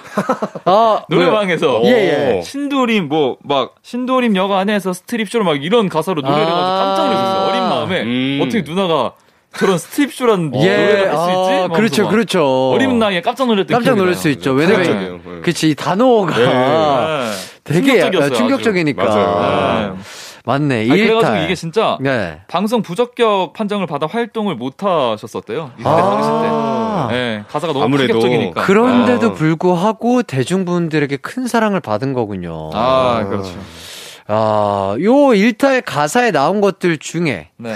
[0.66, 2.42] 아, 노래방에서 예, 예.
[2.44, 6.46] 신도림 뭐 막 신도림 역 안에서 스트립쇼로 막 이런 가사로 노래를 아.
[6.46, 7.50] 해가지고 깜짝 놀랐었어요.
[7.50, 8.02] 어린 마음에.
[8.04, 8.40] 음.
[8.44, 9.14] 어떻게 누나가
[9.58, 11.54] 저런 스트립쇼라는 예, 노래를 할수 있지?
[11.54, 12.72] 아, 그렇죠, 막 그렇죠.
[12.72, 14.16] 어린 나이에 깜짝 놀랐던 깜짝 놀랄.
[14.16, 14.54] 수 있죠.
[14.54, 15.22] 왜냐면.
[15.24, 15.42] 네.
[15.42, 17.32] 그치, 이 단어가 네.
[17.64, 19.04] 되게 충격적이었어요, 충격적이니까.
[19.04, 19.96] 맞아요.
[19.96, 20.02] 네.
[20.44, 21.38] 맞네, 아니, 그래가지고.
[21.46, 22.40] 이게 진짜 네.
[22.48, 25.72] 방송 부적격 판정을 받아 활동을 못 하셨었대요.
[25.78, 25.96] 이때 아.
[25.96, 26.30] 당시
[27.12, 27.16] 때.
[27.16, 28.62] 네, 가사가 너무 아무래도 파격적이니까.
[28.64, 29.34] 그런데도 아.
[29.34, 32.72] 불구하고 대중분들에게 큰 사랑을 받은 거군요.
[32.74, 33.54] 아, 그렇죠.
[34.28, 37.76] 아, 요 일탈 가사에 나온 것들 중에, 네.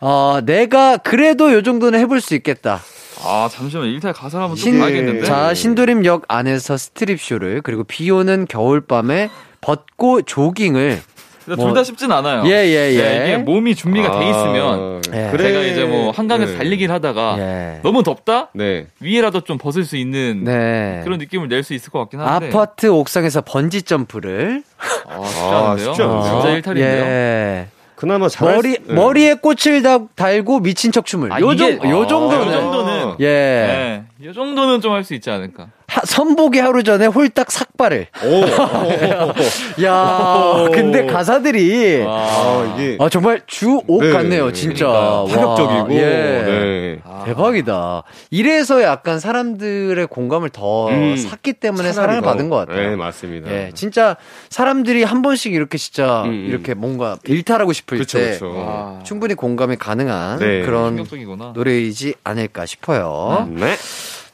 [0.00, 2.80] 어, 내가 그래도 요 정도는 해볼 수 있겠다.
[3.24, 3.86] 아, 잠시만.
[3.86, 5.24] 일탈 가사를 한번 좀 신, 봐야겠는데.
[5.24, 9.30] 자, 신도림역 안에서 스트립 쇼를, 그리고 비 오는 겨울밤에
[9.62, 11.00] 벗고 조깅을,
[11.46, 12.42] 뭐- 둘다 쉽진 않아요.
[12.46, 13.02] 예, 예, 예.
[13.02, 15.28] 네, 이게 몸이 준비가 돼 있으면 예.
[15.30, 15.44] 그래.
[15.52, 16.58] 제가 이제 뭐 한강에서 네.
[16.58, 17.80] 달리기를 하다가 예.
[17.84, 18.48] 너무 덥다?
[18.52, 18.88] 네.
[19.00, 21.00] 위에라도 좀 벗을 수 있는 네.
[21.04, 22.48] 그런 느낌을 낼 수 있을 것 같긴 한데.
[22.48, 24.62] 아파트 옥상에서 번지 점프를
[25.08, 25.86] 아, 쉽지 아, 않은데요?
[25.86, 26.32] 쉽지 않은데요?
[26.32, 27.04] 진짜 일탈인데요.
[27.04, 27.68] 예.
[27.96, 31.32] 그나마 잘 머리 머리에 꽃을 다, 달고 미친 척 춤을.
[31.32, 32.46] 아, 요, 이게- 정, 요 아, 정도는.
[32.46, 33.14] 요 정도는.
[33.20, 33.26] 예.
[33.26, 34.04] 네.
[34.20, 35.68] 이 정도는 좀 할 수 있지 않을까.
[35.88, 38.08] 하- 선보기 하루 전에 홀딱 삭발을.
[39.84, 44.86] 야, 근데 가사들이 아, 이게 아, 정말 주옥 네, 같네요, 진짜.
[44.86, 45.12] 그러니까요.
[45.22, 45.94] 와, 파격적이고.
[45.94, 46.04] 예.
[46.04, 46.98] 네.
[47.24, 48.02] 대박이다.
[48.30, 51.16] 이래서 약간 사람들의 공감을 더 음.
[51.16, 52.28] 샀기 때문에 사랑을 더.
[52.30, 52.90] 받은 것 같아요.
[52.90, 53.50] 네, 맞습니다.
[53.50, 54.16] 예, 진짜
[54.50, 56.46] 사람들이 한 번씩 이렇게 진짜 음, 음.
[56.48, 58.54] 이렇게 뭔가 일탈하고 싶을 그렇죠, 때 그렇죠.
[58.68, 60.62] 아, 충분히 공감이 가능한 네.
[60.62, 61.52] 그런 충격적이구나.
[61.54, 63.48] 노래이지 않을까 싶어요.
[63.50, 63.74] 네.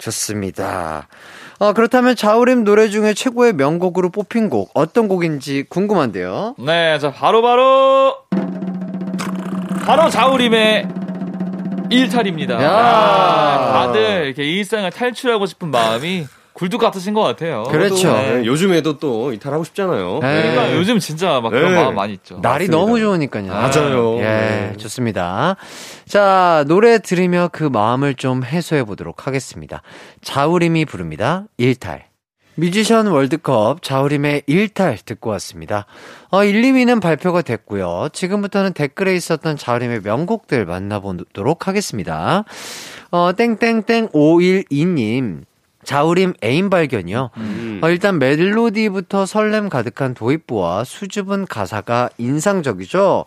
[0.03, 1.07] 좋습니다.
[1.59, 6.57] 어, 그렇다면 자우림 노래 중에 최고의 명곡으로 뽑힌 곡 어떤 곡인지 궁금한데요.
[6.59, 8.17] 네, 자, 바로 바로,
[9.87, 10.89] 바로 자우림의
[11.91, 12.63] 일탈입니다.
[12.63, 12.71] 야.
[12.71, 16.27] 아, 다들 이렇게 일상을 탈출하고 싶은 마음이
[16.63, 17.65] 굴뚝 같으신 것 같아요.
[17.65, 18.13] 그렇죠.
[18.13, 20.21] 네, 요즘에도 또 이탈하고 싶잖아요.
[20.23, 20.43] 네.
[20.43, 21.83] 그러니까 요즘 진짜 막 그런 네.
[21.83, 22.39] 마음 많이 있죠.
[22.41, 22.77] 날이 맞습니다.
[22.77, 23.47] 너무 좋으니까요.
[23.49, 24.19] 맞아요.
[24.19, 24.73] 예, 네.
[24.77, 25.57] 좋습니다.
[26.07, 29.83] 자, 노래 들으며 그 마음을 좀 해소해 보도록 하겠습니다.
[30.21, 31.47] 자우림이 부릅니다.
[31.57, 32.05] 일탈.
[32.55, 35.87] 뮤지션 월드컵 자우림의 일탈 듣고 왔습니다.
[36.31, 38.11] 어, 1, 2위는 발표가 됐고요.
[38.13, 42.45] 지금부터는 댓글에 있었던 자우림의 명곡들 만나보도록 하겠습니다.
[43.11, 45.43] 어, 땡땡땡 512님.
[45.85, 47.31] 자우림 애인 발견이요.
[47.37, 47.81] 음.
[47.83, 53.25] 어, 일단 멜로디부터 설렘 가득한 도입부와 수줍은 가사가 인상적이죠.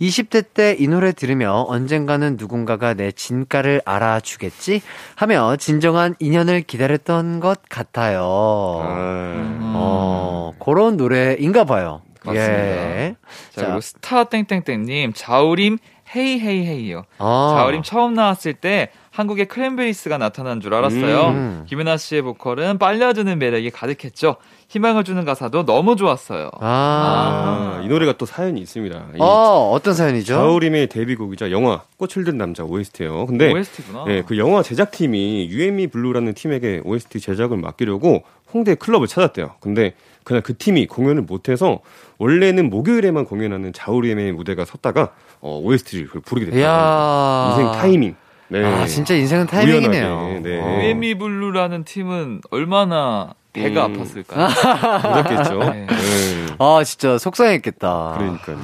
[0.00, 4.80] 20대 때 이 노래 들으며 언젠가는 누군가가 내 진가를 알아주겠지
[5.16, 8.20] 하며 진정한 인연을 기다렸던 것 같아요.
[8.22, 12.02] 아, 어, 그런 노래인가 봐요.
[12.24, 12.52] 맞습니다.
[12.52, 13.16] 예.
[13.54, 15.78] 자, 그리고 스타 땡땡땡님, 자우림
[16.14, 17.04] Hey Hey Hey요.
[17.18, 17.54] 아.
[17.58, 21.30] 자우림 처음 나왔을 때 한국의 크랜베리스가 나타난 줄 알았어요.
[21.30, 21.64] 음.
[21.68, 24.36] 김윤아 씨의 보컬은 빨려드는 매력이 가득했죠.
[24.68, 26.50] 희망을 주는 가사도 너무 좋았어요.
[26.60, 27.80] 아.
[27.80, 29.06] 아, 이 노래가 또 사연이 있습니다.
[29.16, 30.34] 이 어, 어떤 사연이죠?
[30.34, 33.26] 자우림의 데뷔곡이자 영화 꽃을 든 남자 OST예요.
[33.26, 34.04] 근데 OST구나.
[34.06, 38.22] 예, 그 영화 제작팀이 유앤미 블루라는 팀에게 OST 제작을 맡기려고
[38.54, 39.56] 홍대 클럽을 찾았대요.
[39.58, 41.80] 근데 그날 그 팀이 공연을 못해서
[42.18, 45.10] 원래는 목요일에만 공연하는 자우림이 무대에 섰다가
[45.40, 47.56] 어, OST를 부르게 됐다.
[47.56, 48.14] 인생 타이밍.
[48.48, 48.64] 네.
[48.64, 50.06] 아, 진짜 인생은 타이밍이네요.
[50.06, 50.60] 우연하게, 네.
[50.60, 51.18] 어.
[51.18, 54.02] 블루라는 팀은 얼마나 배가 음.
[54.02, 54.48] 아팠을까요?
[55.24, 55.58] 그렇겠죠.
[55.58, 55.86] 네.
[55.86, 56.46] 네.
[56.58, 58.14] 아, 진짜 속상했겠다.
[58.18, 58.58] 그러니까요.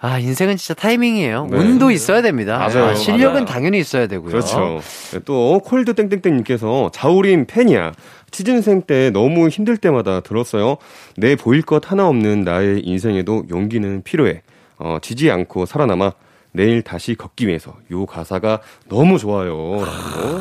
[0.00, 1.48] 아, 인생은 진짜 타이밍이에요.
[1.50, 1.56] 네.
[1.56, 2.58] 운도 있어야 됩니다.
[2.58, 2.90] 맞아요.
[2.90, 3.44] 아, 실력은 맞아요.
[3.46, 4.30] 당연히 있어야 되고요.
[4.30, 4.80] 그렇죠.
[5.12, 7.92] 네, 또 콜드 땡땡땡 님께서 자우림 팬이야.
[8.30, 10.76] 취준생 때 너무 힘들 때마다 들었어요.
[11.16, 14.42] 내 보일 것 하나 없는 나의 인생에도 용기는 필요해.
[14.78, 16.12] 어, 지지 않고 살아남아
[16.54, 17.74] 내일 다시 걷기 위해서.
[17.90, 19.52] 요 가사가 너무 좋아요.
[19.84, 20.40] 라고.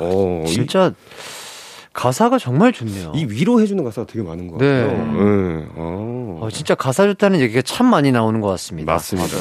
[0.00, 0.92] 어, 이, 진짜
[1.92, 3.12] 가사가 정말 좋네요.
[3.14, 4.82] 이 위로해주는 가사가 되게 많은 것 네.
[4.82, 4.96] 같아요.
[4.98, 5.66] 네.
[5.76, 6.40] 어.
[6.42, 8.92] 어, 진짜 가사 좋다는 얘기가 참 많이 나오는 것 같습니다.
[8.92, 9.36] 맞습니다.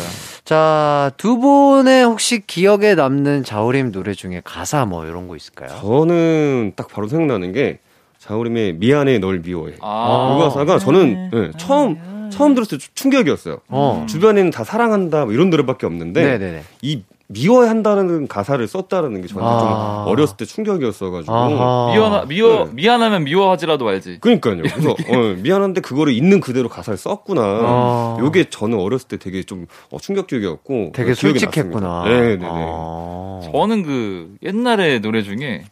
[0.45, 5.69] 자, 두 분의 혹시 기억에 남는 자우림 노래 중에 가사 뭐 이런 거 있을까요?
[5.81, 7.79] 저는 딱 바로 생각나는 게
[8.19, 9.73] 자우림의 미안해 널 미워해.
[9.81, 10.37] 아.
[10.37, 11.97] 이 가사가 저는 예, 처음
[12.33, 13.59] 처음 들었을 때 충격이었어요.
[13.69, 14.05] 어.
[14.09, 16.63] 주변에는 다 사랑한다 뭐 이런 노래밖에 없는데 네네네.
[16.81, 20.03] 이 미워한다는 가사를 썼다는 게 저는 아.
[20.05, 21.91] 좀 어렸을 때 충격이었어가지고 아하.
[21.93, 22.71] 미워나, 미워, 네.
[22.73, 24.19] 미안하면 미워하지라도 말지.
[24.19, 24.57] 그러니까요.
[24.57, 27.41] 그래서 어, 미안한데 그거를 있는 그대로 가사를 썼구나.
[27.41, 28.17] 아.
[28.19, 32.03] 요게 저는 어렸을 때 되게 좀 어, 충격적이었고 되게 어, 솔직했구나.
[32.05, 32.45] 네네네.
[32.49, 33.41] 아.
[33.51, 35.63] 저는 그 옛날에 노래 중에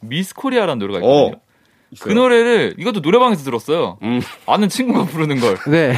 [0.00, 1.18] 미스 코리아라는 노래가 어.
[1.26, 1.43] 있거든요.
[2.00, 3.98] 그 노래를 이것도 노래방에서 들었어요.
[4.02, 4.20] 음.
[4.46, 5.56] 아는 친구가 부르는 걸.
[5.70, 5.94] 네.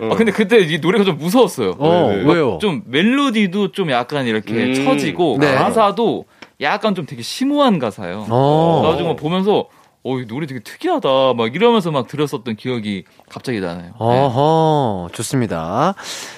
[0.00, 1.74] 아 근데 그때 이 노래가 좀 무서웠어요.
[1.78, 2.32] 어, 네, 네.
[2.32, 2.58] 왜요?
[2.60, 4.84] 좀 멜로디도 좀 약간 이렇게 음.
[4.84, 5.54] 처지고 네.
[5.54, 6.24] 가사도
[6.60, 8.26] 약간 좀 되게 심오한 가사예요.
[8.28, 8.80] 어.
[8.82, 9.66] 그래가지고 보면서
[10.06, 11.08] 어, 이 노래 되게 특이하다.
[11.34, 13.94] 막 이러면서 막 들었었던 기억이 갑자기 나네요.
[13.96, 15.94] 어허, 좋습니다.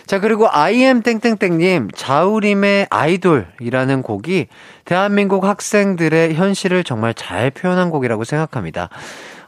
[0.06, 4.46] 자, 그리고 IM 땡땡땡님, 자우림의 아이돌이라는 곡이
[4.84, 8.88] 대한민국 학생들의 현실을 정말 잘 표현한 곡이라고 생각합니다.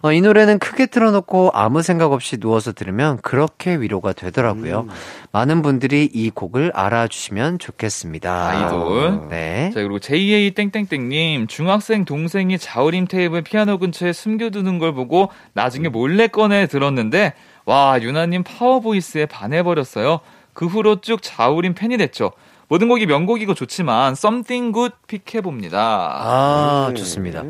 [0.00, 4.86] 어, 이 노래는 크게 틀어놓고 아무 생각 없이 누워서 들으면 그렇게 위로가 되더라고요.
[5.32, 8.48] 많은 분들이 이 곡을 알아주시면 좋겠습니다.
[8.48, 9.28] 아이돌.
[9.28, 9.70] 네.
[9.74, 16.28] 자, 그리고 JA 땡땡땡님, 중학생 동생이 자우림 테이블 피아노 근처에 숨겨두는 걸 보고 나중에 몰래
[16.28, 17.34] 꺼내 들었는데,
[17.64, 20.20] 와, 윤아님 power voice에 반해버렸어요.
[20.52, 22.32] 그 후로 쭉 자우림 팬이 됐죠.
[22.68, 25.78] 모든 곡이 명곡이고 좋지만, Something Good pick해봅니다.
[25.80, 27.44] 아, 좋습니다.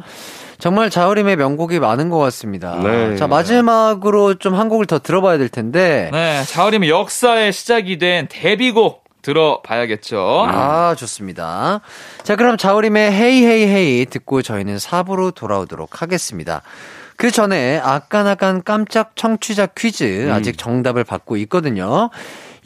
[0.58, 2.76] 정말 자우림의 명곡이 많은 것 같습니다.
[2.82, 3.16] 네.
[3.16, 6.10] 자, 마지막으로 좀 한 곡을 더 들어봐야 될 텐데.
[6.12, 10.46] 네, 자우림의 역사의 시작이 된 데뷔곡 들어봐야겠죠.
[10.48, 11.80] 아, 좋습니다.
[12.22, 16.62] 자, 그럼 자우림의 Hey Hey Hey 듣고 저희는 4부로 돌아오도록 하겠습니다.
[17.16, 22.10] 그 전에 아까나간 깜짝 청취자 퀴즈 아직 정답을 받고 있거든요.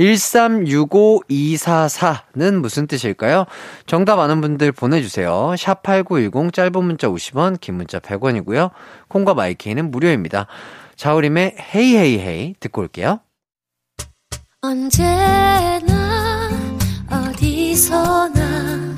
[0.02, 3.46] 1365244는 무슨 뜻일까요?
[3.86, 5.52] 정답 아는 분들 보내주세요.
[5.56, 8.70] 샵8910 짧은 문자 50원, 긴 문자 100원이고요.
[9.08, 10.46] 콩과 마이케이는 무료입니다.
[10.96, 13.20] 자우림의 헤이 헤이 헤이 듣고 올게요.
[14.60, 16.50] 언제나
[17.10, 18.94] 어디서나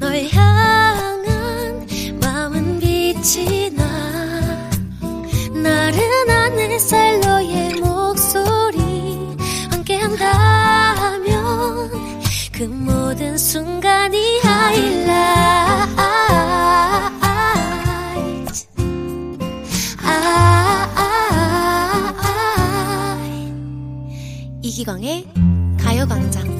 [0.00, 1.86] 널 향한
[2.20, 3.84] 마음은 빛이 나
[5.54, 7.76] 나른한 햇살 너의
[12.56, 15.10] 그 모든 순간이 하이라이트
[20.02, 20.72] 아,
[24.62, 25.28] 이기광의
[25.78, 26.56] 가요광장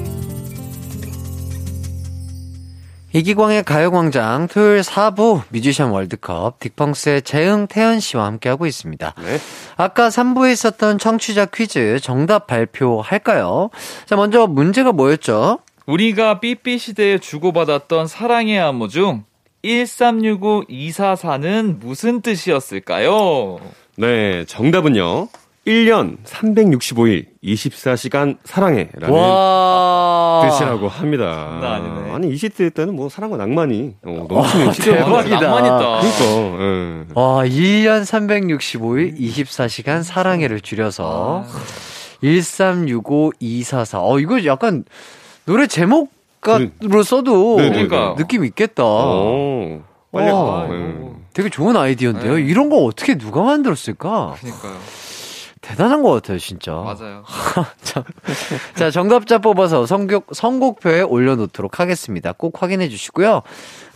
[3.13, 9.15] 이기광의 가요광장 토요일 4부 뮤지션 월드컵 딕펑스의 재흥 태연 씨와 함께하고 있습니다.
[9.17, 9.39] 네.
[9.77, 13.71] 아까 3부에 있었던 청취자 퀴즈 정답 발표할까요?
[14.05, 15.57] 자, 먼저 문제가 뭐였죠?
[15.87, 19.23] 우리가 삐삐 시대에 주고받았던 사랑의 안무 중
[19.63, 23.59] 1365-244는 무슨 뜻이었을까요?
[23.95, 25.29] 네, 정답은요.
[25.65, 30.45] 1년 365일 24시간 사랑해라는 와.
[30.49, 31.59] 뜻이라고 합니다.
[31.61, 32.11] 아니네.
[32.11, 35.39] 아니 20대 때는 뭐 사랑과 낭만이 어, 넘치는 시절 대박이다.
[35.39, 36.01] 낭만 있다.
[36.01, 37.05] 그러니까 예.
[37.13, 41.45] 와, 1년 365일 24시간 사랑해를 줄여서
[42.23, 43.99] 1365-244.
[44.01, 44.83] 어, 이거 약간
[45.47, 48.15] 노래 제목으로 써도 네, 네, 네.
[48.17, 48.83] 느낌 있겠다.
[48.85, 49.81] 어,
[50.11, 50.67] 빨리 와.
[51.33, 52.35] 되게 좋은 아이디어인데요.
[52.35, 52.41] 네.
[52.41, 54.35] 이런 거 어떻게 누가 만들었을까?
[54.39, 54.77] 그러니까요.
[55.61, 56.73] 대단한 것 같아요, 진짜.
[56.73, 57.23] 맞아요.
[57.81, 58.03] 자,
[58.75, 62.33] 자, 정답자 뽑아서 선곡, 선곡표에 올려놓도록 하겠습니다.
[62.33, 63.41] 꼭 확인해 주시고요.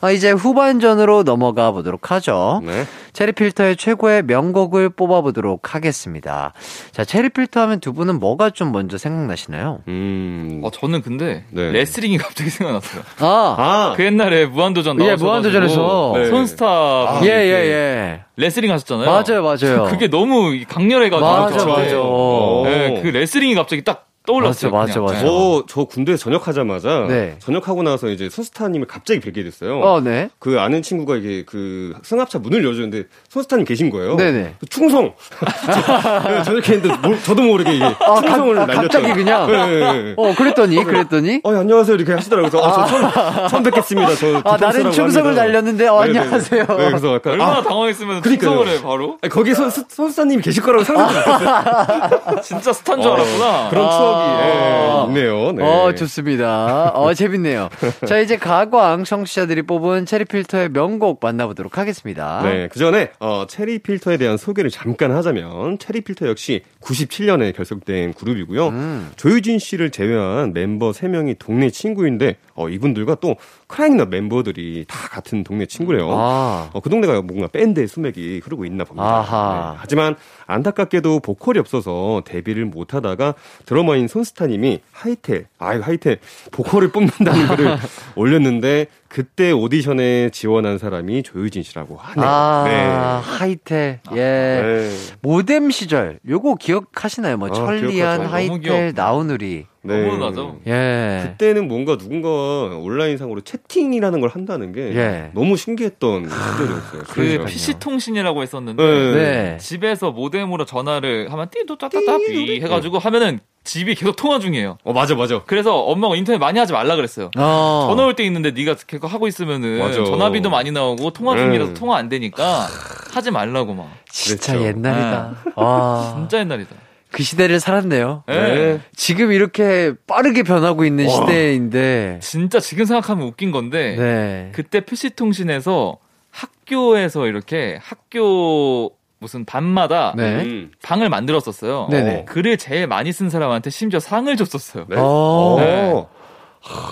[0.02, 2.62] 아, 이제 후반전으로 넘어가 보도록 하죠.
[2.66, 2.86] 네.
[3.14, 6.54] 체리필터의 최고의 명곡을 뽑아보도록 하겠습니다.
[6.92, 9.80] 자, 체리필터 하면 두 분은 뭐가 좀 먼저 생각나시나요?
[9.88, 10.62] 음.
[10.64, 11.72] 어, 저는 근데 네.
[11.72, 13.04] 레슬링이 갑자기 생각났어요.
[13.20, 16.14] 아, 아, 그 옛날에 무한도전 예, 나오셔가지고 무한도전에서.
[16.16, 16.26] 네.
[16.30, 18.22] 손스타 예, 분이 예, 이렇게 예.
[18.38, 19.06] 레슬링 하셨잖아요.
[19.06, 19.86] 맞아요, 맞아요.
[19.86, 21.84] 그게 너무 강렬해가지고 맞아, 저한테.
[21.84, 22.02] 맞아.
[22.02, 22.64] 어.
[22.66, 24.72] 네, 그 레슬링이 갑자기 딱 떠올랐어요.
[24.72, 25.00] 맞아.
[25.00, 25.14] 맞아, 맞아.
[25.16, 25.22] 네.
[25.26, 27.36] 저, 저 군대 전역하자마자 네.
[27.40, 29.80] 전역하고 나서 이제 손스타님을 갑자기 뵙게 됐어요.
[29.80, 30.30] 어, 네.
[30.38, 34.16] 그 아는 친구가 이게 그 승합차 문을 열어주는데 손스타님 계신 거예요.
[34.18, 34.56] 네네.
[34.70, 35.14] 충성.
[35.66, 37.86] 저- 전역했는데 뭘- 저도 모르게 이게
[38.22, 38.82] 충성을 아, 가- 날렸죠.
[39.02, 39.48] 갑자기 그냥?
[39.52, 40.14] 네, 네, 네.
[40.18, 41.42] 어, 그랬더니, 그랬더니.
[41.44, 41.96] 어, 예, 안녕하세요.
[41.96, 42.52] 이렇게 하시더라고요.
[42.52, 44.16] 그래서, 아, 저 처음, 처음 뵙겠습니다.
[44.16, 44.42] 저.
[44.46, 45.44] 아, 나는 충성을 합니다.
[45.44, 46.00] 날렸는데, 어.
[46.02, 46.66] 안녕하세요.
[46.66, 47.34] 네, 그래서 약간.
[47.34, 48.50] 얼마나 아, 당황했으면 그러니까요.
[48.52, 52.42] 충성을 해 바로 아니, 거기 손, 수- 손수사님이 계실 거라고 상상했어요.
[52.44, 53.70] 진짜 스타인 줄 알았구나.
[53.70, 55.06] 그런 추억 이 아.
[55.08, 55.52] 예, 있네요.
[55.52, 55.64] 네.
[55.64, 56.90] 어, 좋습니다.
[56.90, 57.70] 어, 재밌네요.
[58.08, 62.42] 자, 이제 가광 청취자들이 뽑은 체리필터의 명곡 만나보도록 하겠습니다.
[62.44, 68.14] 네, 그 전에 어, 체리 필터에 대한 소개를 잠깐 하자면 체리 필터 역시 97년에 결성된
[68.14, 68.68] 그룹이고요.
[68.70, 69.12] 음.
[69.16, 73.36] 조유진 씨를 제외한 멤버 3명이 동네 친구인데 어, 이분들과 또
[73.68, 76.10] 크라잉넛 멤버들이 다 같은 동네 친구래요.
[76.12, 76.70] 아.
[76.74, 79.72] 어, 그 동네가 뭔가 밴드의 수맥이 흐르고 있나 봅니다.
[79.72, 80.16] 네, 하지만
[80.52, 83.36] 안타깝게도 보컬이 없어서 데뷔를 못하다가
[83.66, 86.20] 드러머인 손스타님이 하이텔, 아유 하이텔
[86.52, 87.78] 보컬을 뽑는다는 글을
[88.16, 92.26] 올렸는데 그때 오디션에 지원한 사람이 조유진 씨라고 하네요.
[92.26, 93.30] 아, 네.
[93.30, 94.00] 하이텔.
[94.14, 94.16] 예.
[94.16, 94.90] 네.
[95.22, 96.20] 모뎀 시절.
[96.28, 97.36] 요거 기억하시나요?
[97.36, 99.66] 뭐, 아, 천리안, 하이텔, 나우누리.
[99.84, 100.08] 네.
[100.08, 100.60] 너무 나죠.
[100.68, 101.24] 예.
[101.26, 105.32] 그때는 뭔가 누군가 온라인상으로 채팅이라는 걸 한다는 게 예.
[105.34, 107.02] 너무 신기했던 시절이었어요.
[107.08, 107.46] 그.
[107.48, 109.14] PC 통신이라고 했었는데 네.
[109.14, 109.58] 네.
[109.60, 114.78] 집에서 모뎀으로 전화를 하면 띠도 따따따 삐 해가지고 하면은 집이 계속 통화 중이에요.
[114.84, 115.42] 어 맞아 맞아.
[115.46, 117.30] 그래서 엄마가 인터넷 많이 하지 말라 그랬어요.
[117.38, 117.88] 어.
[117.90, 120.04] 전화 올 때 있는데 네가 계속 하고 있으면은 맞아.
[120.04, 121.74] 전화비도 많이 나오고 통화 중이라서 음.
[121.76, 122.68] 통화 안 되니까
[123.14, 123.90] 하지 말라고 막.
[124.10, 124.60] 진짜.
[124.60, 125.36] 옛날이다.
[125.56, 126.14] 와.
[126.18, 126.76] 진짜 옛날이다.
[127.12, 128.24] 그 시대를 살았네요.
[128.28, 128.80] 네.
[128.96, 131.12] 지금 이렇게 빠르게 변하고 있는 와.
[131.14, 132.20] 시대인데.
[132.22, 134.52] 진짜 지금 생각하면 웃긴 건데 네.
[134.54, 135.98] 그때 표시통신에서
[136.32, 138.92] 학교에서 이렇게 학교
[139.22, 140.42] 무슨 반마다 네.
[140.42, 140.72] 음.
[140.82, 141.88] 방을 만들었었어요.
[141.92, 142.26] 네네.
[142.26, 144.86] 글을 제일 많이 쓴 사람한테 심지어 상을 줬었어요.
[144.90, 144.96] 네.
[144.98, 145.58] 어.
[145.60, 146.06] 네.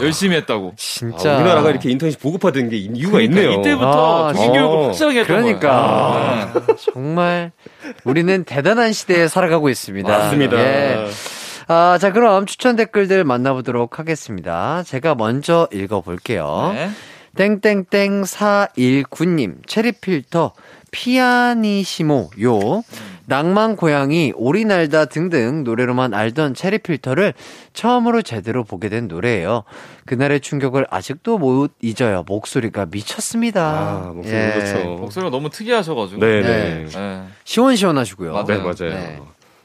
[0.02, 0.74] 열심히 했다고.
[0.78, 1.34] 진짜.
[1.34, 3.60] 아, 우리나라가 이렇게 인터넷이 보급화된 게 이유가 그러니까 있네요.
[3.60, 4.84] 이때부터 아, 교육을 어.
[4.86, 6.52] 확실하게 했던 그러니까.
[6.54, 6.66] 거예요.
[6.68, 6.76] 네.
[6.94, 7.52] 정말
[8.04, 10.08] 우리는 대단한 시대에 살아가고 있습니다.
[10.08, 10.58] 맞습니다.
[10.60, 11.08] 예.
[11.68, 14.84] 아, 자, 그럼 추천 댓글들 만나보도록 하겠습니다.
[14.84, 16.72] 제가 먼저 읽어볼게요.
[16.76, 16.90] 네.
[17.36, 20.54] 땡땡땡 419님, 체리필터,
[20.92, 22.84] 피아니시모, 요,
[23.26, 27.34] 낭만 고양이, 오리 날다 등등 노래로만 알던 체리 필터를
[27.74, 29.64] 처음으로 제대로 보게 된 노래예요.
[30.06, 32.24] 그날의 충격을 아직도 못 잊어요.
[32.28, 33.62] 목소리가 미쳤습니다.
[33.62, 34.52] 아, 목소리 예.
[34.54, 34.90] 그렇죠.
[34.96, 36.20] 목소리가 너무 특이하셔가지고.
[36.20, 36.48] 네, 네.
[36.48, 36.86] 네.
[36.86, 37.24] 네.
[37.44, 38.34] 시원시원하시고요.
[38.34, 38.46] 맞아요.
[38.46, 38.94] 네, 맞아요.
[38.94, 39.20] 네.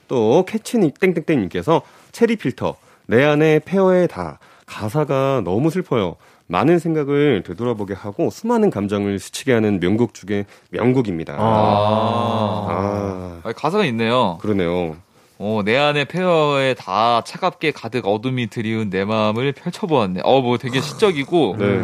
[0.08, 6.16] 또 캐치니 땡땡땡님께서 체리 필터 내 안에 페어에 다 가사가 너무 슬퍼요.
[6.46, 11.34] 많은 생각을 되돌아보게 하고 수많은 감정을 스치게 하는 명곡 중에 명곡입니다.
[11.34, 12.66] 아.
[12.68, 14.38] 아, 아, 가사가 있네요.
[14.40, 14.96] 그러네요.
[15.38, 20.20] 어, 내 안에 페어에 다 차갑게 가득 어둠이 드리운 내 마음을 펼쳐보았네.
[20.22, 21.82] 어, 뭐 되게 시적이고, 네.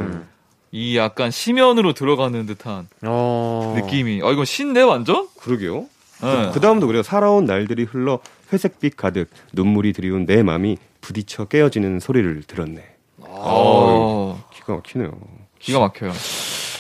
[0.73, 3.75] 이 약간 심연으로 들어가는 듯한 어.
[3.77, 4.21] 느낌이.
[4.23, 5.27] 어, 이건 신데, 완전?
[5.41, 5.87] 그러게요.
[6.23, 6.51] 네.
[6.53, 7.03] 그 다음도 그래요.
[7.03, 8.21] 살아온 날들이 흘러
[8.53, 12.85] 회색빛 가득 눈물이 드리운 내 마음이 부딪혀 깨어지는 소리를 들었네.
[13.23, 15.13] 어, 기가 막히네요.
[15.59, 16.13] 기가 막혀요.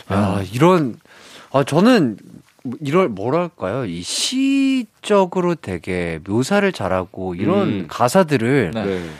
[0.08, 0.96] 아, 이런,
[1.52, 2.16] 아, 저는,
[2.80, 3.86] 이럴, 뭐랄까요.
[3.86, 7.86] 이 시적으로 되게 묘사를 잘하고, 이런 음.
[7.88, 8.84] 가사들을, 네.
[8.84, 9.10] 네.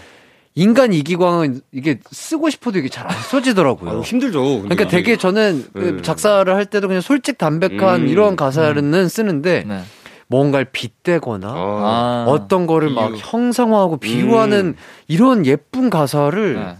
[0.56, 3.98] 인간 이기광은 이게 쓰고 싶어도 이게 잘 안 써지더라고요.
[3.98, 4.62] 아, 힘들죠.
[4.62, 6.02] 그러니까 되게 저는 그 네.
[6.02, 8.08] 작사를 할 때도 그냥 솔직 담백한 음.
[8.08, 9.82] 이런 가사는 쓰는데, 네.
[10.26, 13.20] 뭔가를 빗대거나, 아, 아, 어떤 거를 막 비유.
[13.20, 14.76] 형상화하고 비유하는 음.
[15.08, 16.76] 이런 예쁜 가사를, 네.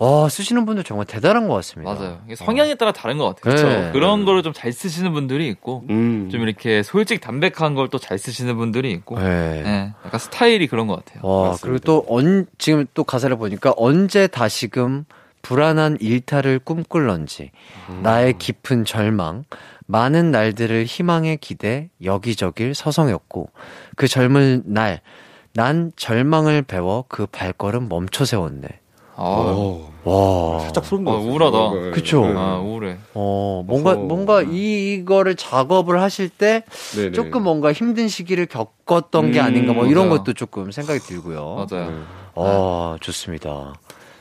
[0.00, 1.92] 와, 쓰시는 분들 정말 대단한 것 같습니다.
[1.92, 2.20] 맞아요.
[2.24, 3.54] 이게 성향에 따라 다른 것 같아요.
[3.54, 3.66] 그쵸.
[3.68, 3.92] 그쵸?
[3.92, 6.28] 그런 거를 좀 잘 쓰시는 분들이 있고, 음.
[6.32, 9.62] 좀 이렇게 솔직 담백한 걸 또 잘 쓰시는 분들이 있고, 네.
[9.62, 9.92] 네.
[10.06, 11.20] 약간 스타일이 그런 것 같아요.
[11.22, 11.66] 와, 맞습니다.
[11.66, 15.04] 그리고 또 언, 지금 또 가사를 보니까 언제 다시금
[15.42, 17.50] 불안한 일탈을 꿈꿀런지,
[18.02, 19.44] 나의 깊은 절망,
[19.86, 23.50] 많은 날들을 희망에 기대 여기저길 서성였고,
[23.96, 25.00] 그 젊은 날,
[25.52, 28.66] 난 절망을 배워 그 발걸음 멈춰 세웠네.
[29.20, 30.60] 아, 어, 와.
[30.60, 31.30] 살짝 소름 아, 돋았어요.
[31.30, 31.70] 우울하다.
[31.74, 32.26] 네, 그쵸.
[32.26, 32.32] 네.
[32.36, 32.96] 아, 우울해.
[33.14, 34.00] 어, 뭔가, 어허.
[34.00, 36.64] 뭔가 이, 이거를 작업을 하실 때
[36.96, 37.12] 네네.
[37.12, 40.18] 조금 뭔가 힘든 시기를 겪었던 게 음, 아닌가 뭐 이런 맞아요.
[40.20, 41.66] 것도 조금 생각이 들고요.
[41.70, 41.90] 맞아요.
[41.90, 41.96] 네.
[42.34, 43.74] 어, 좋습니다.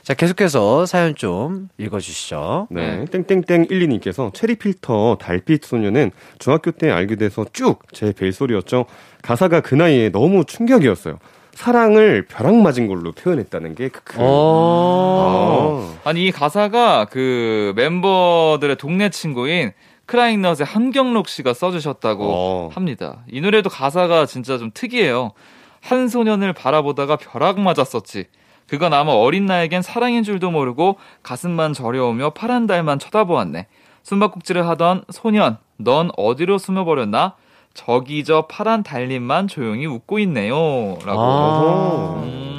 [0.04, 2.68] 자, 계속해서 사연 좀 읽어주시죠.
[2.72, 3.06] 네.
[3.06, 8.86] 땡땡땡 12님께서 체리 필터 달빛 소녀는 중학교 때 알게 돼서 쭉 제 벨소리였죠.
[9.22, 11.20] 가사가 그 나이에 너무 충격이었어요.
[11.60, 14.16] 사랑을 벼락 맞은 걸로 표현했다는 게 크크.
[14.18, 16.00] 어.
[16.06, 16.10] 아.
[16.10, 19.74] 아니 이 가사가 그 멤버들의 동네 친구인
[20.06, 22.70] 크라잉넛의 한경록 씨가 써주셨다고 어.
[22.74, 23.26] 합니다.
[23.30, 25.34] 이 노래도 가사가 진짜 좀 특이해요.
[25.82, 28.28] 한 소년을 바라보다가 벼락 맞았었지.
[28.68, 33.68] 그건 아마 어린 나에겐 사랑인 줄도 모르고 가슴만 저려오며 파란 달만 쳐다보았네.
[34.04, 37.36] 숨바꼭질을 하던 소년, 넌 어디로 숨어버렸나?
[37.74, 40.98] 저기 저 파란 달님만 조용히 웃고 있네요.
[41.06, 41.20] 라고.
[41.20, 42.22] 아.
[42.24, 42.50] 음.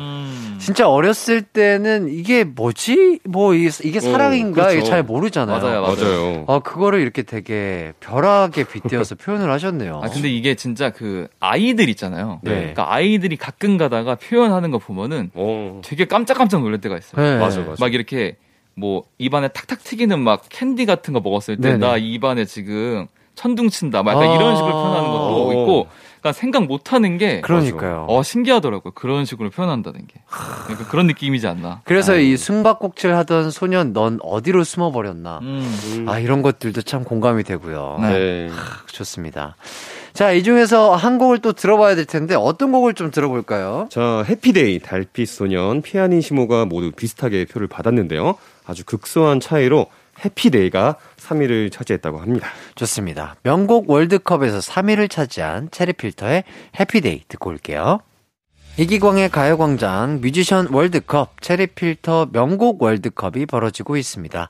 [0.60, 3.20] 진짜 어렸을 때는 이게 뭐지?
[3.24, 4.62] 뭐 이게, 이게 사랑인가?
[4.62, 4.76] 그렇죠.
[4.76, 5.58] 이게 잘 모르잖아요.
[5.58, 5.96] 맞아요, 맞아요.
[5.96, 6.44] 맞아요.
[6.48, 10.02] 아, 그거를 이렇게 되게 벼락에 빗대어서 표현을 하셨네요.
[10.04, 12.40] 아 근데 이게 진짜 그 아이들 있잖아요.
[12.42, 12.50] 네.
[12.52, 15.80] 그러니까 아이들이 가끔 가다가 표현하는 거 보면은 어.
[15.82, 17.24] 되게 깜짝깜짝 놀랄 때가 있어요.
[17.24, 17.38] 네.
[17.38, 17.76] 맞아, 맞아.
[17.80, 18.36] 막 이렇게
[18.74, 21.78] 뭐 입안에 탁탁 튀기는 막 캔디 같은 거 먹었을 때.
[21.78, 23.06] 나 입안에 지금
[23.40, 24.02] 천둥 친다.
[24.02, 24.34] 막 약간 아.
[24.34, 25.52] 이런 식으로 표현하는 것도 어.
[25.52, 25.86] 있고,
[26.20, 28.04] 그러니까 생각 못하는 게 그러니까요.
[28.06, 28.92] 어 신기하더라고요.
[28.92, 30.20] 그런 식으로 표현한다는 게
[30.64, 31.80] 그러니까 그런 느낌이지 않나.
[31.84, 35.38] 그래서 이 숨바꼭질 하던 소년 넌 어디로 숨어버렸나?
[35.40, 36.04] 음.
[36.06, 38.00] 아, 이런 것들도 참 공감이 되고요.
[38.02, 38.50] 네.
[38.88, 39.56] 좋습니다.
[40.12, 43.88] 자, 이 중에서 한 곡을 또 들어봐야 될 텐데 어떤 곡을 좀 들어볼까요?
[43.90, 48.36] 자, 해피데이, 달빛 소년, 피아니시모가 모두 비슷하게 표를 받았는데요.
[48.66, 49.86] 아주 극소한 차이로
[50.24, 50.96] 해피데이가
[51.30, 52.48] 3위를 차지했다고 합니다.
[52.74, 53.36] 좋습니다.
[53.42, 56.44] 명곡 월드컵에서 3위를 차지한 체리필터의
[56.78, 58.00] 해피데이 듣고 올게요.
[58.76, 64.48] 이기광의 가요광장 뮤지션 월드컵 체리필터 명곡 월드컵이 벌어지고 있습니다.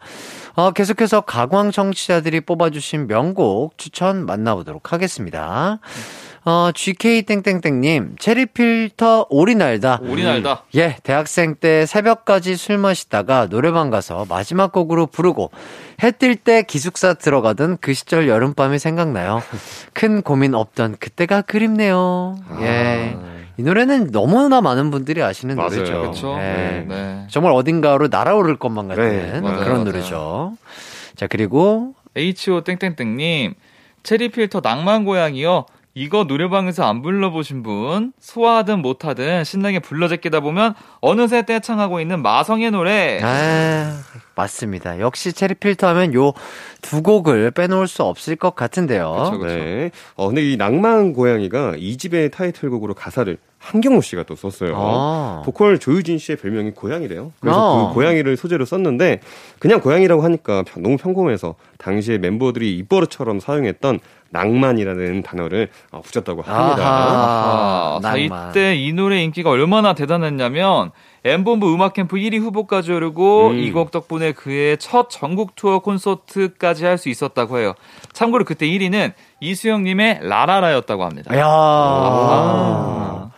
[0.54, 5.80] 어, 계속해서 가광 청취자들이 뽑아주신 명곡 추천 만나보도록 하겠습니다.
[6.45, 10.01] 어, GK땡땡땡님, 체리 필터 오리 날다.
[10.03, 10.64] 오리 날다.
[10.74, 15.51] 예, 대학생 때 새벽까지 술 마시다가 노래방 가서 마지막 곡으로 부르고
[16.03, 19.43] 해 뜰 때 기숙사 들어가던 그 시절 여름밤이 생각나요.
[19.93, 22.36] 큰 고민 없던 그때가 그립네요.
[22.62, 23.16] 예.
[23.59, 25.68] 이 노래는 너무나 많은 분들이 아시는 맞아요.
[25.70, 26.01] 노래죠.
[26.01, 26.36] 그렇죠.
[26.38, 26.86] 예.
[26.88, 27.26] 네.
[27.28, 29.84] 정말 어딘가로 날아오를 것만 같은 네, 맞아요, 그런 맞아요.
[29.84, 30.57] 노래죠.
[31.16, 32.64] 자, 그리고 H.O.
[32.64, 33.55] 땡땡땡 님,
[34.03, 35.66] 체리 필터 낭만 고양이요.
[35.95, 42.70] 이거 노래방에서 안 불러보신 분, 소화하든 못하든 신나게 불러 제끼다 보면 어느새 떼창하고 있는 마성의
[42.70, 43.20] 노래.
[43.22, 43.97] 아,
[44.36, 45.01] 맞습니다.
[45.01, 46.32] 역시 체리 필터 하면 요
[46.82, 49.12] 두 곡을 빼놓을 수 없을 것 같은데요.
[49.30, 49.55] 그쵸, 그쵸.
[49.55, 49.91] 네.
[50.16, 54.72] 어, 근데 이 낭만 고양이가 2집의 타이틀곡으로 가사를 한경호 씨가 또 썼어요.
[54.76, 55.43] 아.
[55.45, 57.32] 보컬 조유진 씨의 별명이 고양이래요.
[57.38, 57.88] 그래서 아.
[57.91, 59.20] 그 고양이를 소재로 썼는데
[59.59, 66.82] 그냥 고양이라고 하니까 평- 너무 평범해서 당시에 멤버들이 입버릇처럼 사용했던 낭만이라는 단어를 어, 붙였다고 합니다.
[66.86, 67.96] 아하.
[67.96, 68.50] 아, 자, 낭만.
[68.50, 70.90] 이때 이 노래 인기가 얼마나 대단했냐면
[71.24, 73.58] 엠본부 음악캠프 1위 후보까지 오르고 음.
[73.58, 77.74] 이곡 덕분에 그의 첫 전국 투어 콘서트까지 할 수 있었다고 해요.
[78.12, 81.36] 참고로 그때 1위는 이수영님의 라라라였다고 합니다.
[81.36, 83.30] 야, 아.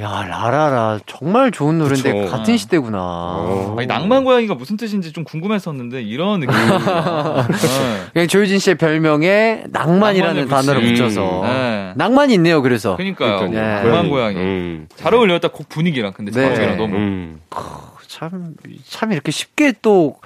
[0.00, 1.00] 야, 라라라.
[1.06, 2.30] 정말 좋은 노래인데 그쵸.
[2.30, 2.98] 같은 시대구나.
[3.00, 3.74] 어.
[3.78, 7.46] 아니, 낭만 고양이가 무슨 뜻인지 좀 궁금했었는데 이런 느낌입니다.
[7.48, 7.56] 네.
[8.12, 10.82] 그냥 조유진 씨의 별명에 낭만이라는 단어를.
[10.82, 11.40] 붙여서.
[11.44, 11.92] 네.
[11.96, 12.96] 낭만이 있네요, 그래서.
[12.96, 13.38] 그러니까요.
[13.38, 13.82] 그러니까요.
[13.84, 14.36] 낭만 고양이.
[14.36, 14.88] 음.
[14.96, 16.54] 잘 어울렸다 곡 분위기랑 근데 네.
[16.54, 17.40] 저랑 너무 음.
[18.16, 18.54] 참,
[18.88, 20.16] 참 이렇게 쉽게 또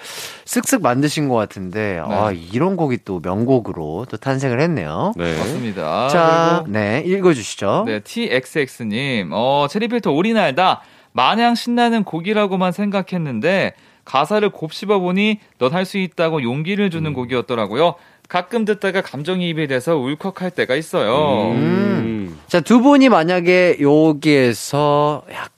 [0.44, 5.12] 쓱쓱 만드신 것 같은데, 아, 이런 곡이 또 명곡으로 또 탄생을 했네요.
[5.16, 5.36] 네.
[5.36, 6.08] 맞습니다.
[6.08, 7.84] 자, 그리고 네, 읽어주시죠.
[7.86, 10.82] 네, TXX님, 어, 체리필터 오리날다.
[11.10, 13.74] 마냥 신나는 곡이라고만 생각했는데,
[14.04, 17.94] 가사를 곱씹어 보니 넌 할 수 있다고 용기를 주는 곡이었더라고요.
[18.28, 21.50] 가끔 듣다가 감정이입이 돼서 울컥할 때가 있어요.
[21.52, 22.38] 음.
[22.46, 25.50] 자, 두 분이 만약에 여기에서 약간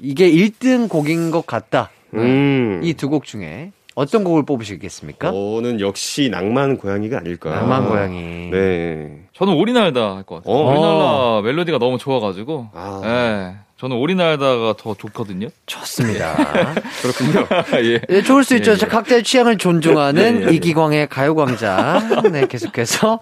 [0.00, 1.90] 이게 1등 곡인 것 같다.
[2.14, 2.80] 음.
[2.82, 5.32] 이 두 곡 중에 어떤 곡을 뽑으시겠습니까?
[5.32, 7.50] 저는 역시 낭만 고양이가 아닐까.
[7.50, 8.48] 낭만 고양이.
[8.50, 9.24] 네.
[9.34, 10.54] 저는 오리날다 할 것 같아요.
[10.54, 10.70] 어.
[10.70, 13.00] 오리날다 멜로디가 너무 좋아가지고, 아.
[13.04, 15.48] 예, 저는 오리날다가 더 좋거든요.
[15.66, 16.34] 좋습니다.
[17.00, 17.46] 그렇군요.
[17.84, 18.00] 예.
[18.08, 18.72] 예, 좋을 수 있죠.
[18.72, 18.76] 예, 예.
[18.76, 20.54] 자, 각자의 취향을 존중하는 예, 예, 예.
[20.54, 22.26] 이기광의 가요광장.
[22.32, 23.20] 네, 계속해서.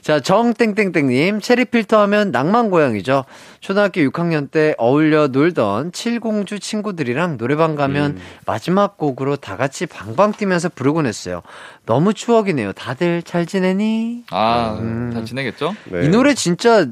[0.00, 3.24] 자, 정땡땡땡님, 체리필터 하면 낭만 고양이죠.
[3.60, 10.68] 초등학교 6학년 때 어울려 놀던 칠공주 친구들이랑 노래방 가면 마지막 곡으로 다 같이 방방 뛰면서
[10.68, 11.42] 부르곤 했어요.
[11.86, 12.72] 너무 추억이네요.
[12.72, 14.24] 다들 잘 지내니?
[14.30, 15.12] 아, 음.
[15.14, 15.76] 잘 지내겠죠?
[15.84, 16.06] 네.
[16.06, 16.86] 이 노래 진짜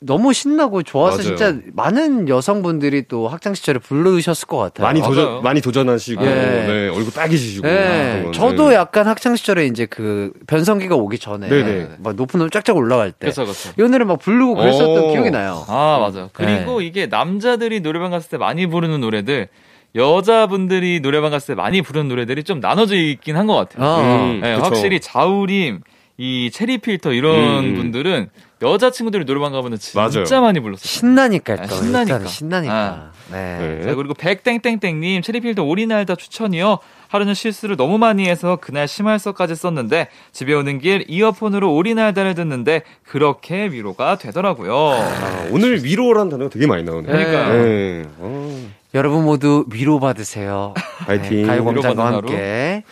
[0.00, 1.36] 너무 신나고 좋아서 맞아요.
[1.36, 4.86] 진짜 많은 여성분들이 또 학창 시절에 부르셨을 것 같아요.
[4.86, 5.14] 많이 맞아요.
[5.14, 6.28] 도전 많이 도전하시고 예.
[6.28, 8.74] 네, 얼굴 빨개지시고 네, 그런 저도 거는.
[8.74, 11.88] 약간 학창 시절에 이제 그 변성기가 오기 전에 네네.
[12.00, 13.70] 막 높은 놈 쫙쫙 올라갈 때 그렇죠, 그렇죠.
[13.78, 15.10] 이 노래 막 부르고 그랬었던 오.
[15.12, 15.64] 기억이 나요.
[15.68, 16.28] 아, 맞아요.
[16.34, 19.48] 그리고 이게 남자들이 노래방 갔을 때 많이 부르는 노래들,
[19.94, 23.86] 여자분들이 노래방 갔을 때 많이 부르는 노래들이 좀 나눠져 있긴 한 것 같아요.
[23.86, 24.24] 어.
[24.26, 24.64] 음, 네, 그쵸.
[24.64, 25.80] 확실히 자우림,
[26.18, 27.74] 이 체리 필터 이런 음.
[27.76, 28.28] 분들은
[28.62, 30.42] 여자 친구들이 노래방 가면 진짜 맞아요.
[30.42, 30.82] 많이 불렀어요.
[30.86, 32.00] 신나니까 아, 또 신나니까.
[32.00, 33.10] 일단은 신나니까.
[33.30, 33.58] 네.
[33.58, 33.82] 네.
[33.84, 36.78] 자, 그리고 백땡땡땡님, 체리필터 오리날다 추천이요.
[37.08, 43.66] 하루는 실수를 너무 많이 해서 그날 심할서까지 썼는데 집에 오는 길 이어폰으로 오리날다를 듣는데 그렇게
[43.66, 44.74] 위로가 되더라고요.
[44.74, 47.12] 아, 오늘 위로라는 단어가 되게 많이 나오네요.
[47.12, 47.62] 그러니까요.
[47.62, 48.04] 네.
[48.18, 50.72] 어, 여러분 모두 위로 받으세요.
[51.00, 51.42] 파이팅.
[51.42, 52.82] 네, 가요광장과 함께.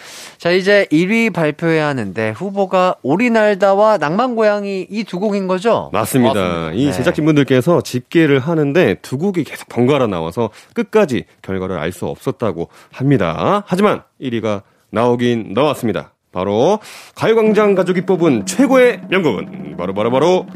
[0.44, 5.88] 자, 이제 1위 발표해야 하는데 후보가 오리날다와 낭만고양이 이 두 곡인 거죠?
[5.94, 6.34] 맞습니다.
[6.34, 6.72] 맞습니다.
[6.74, 6.92] 이 네.
[6.92, 13.62] 제작진분들께서 집계를 하는데 두 곡이 계속 번갈아 나와서 끝까지 결과를 알 수 없었다고 합니다.
[13.66, 16.12] 하지만 1위가 나오긴 나왔습니다.
[16.30, 16.78] 바로
[17.14, 20.46] 가요광장 가족이 뽑은 최고의 명곡은 바로 바로 바로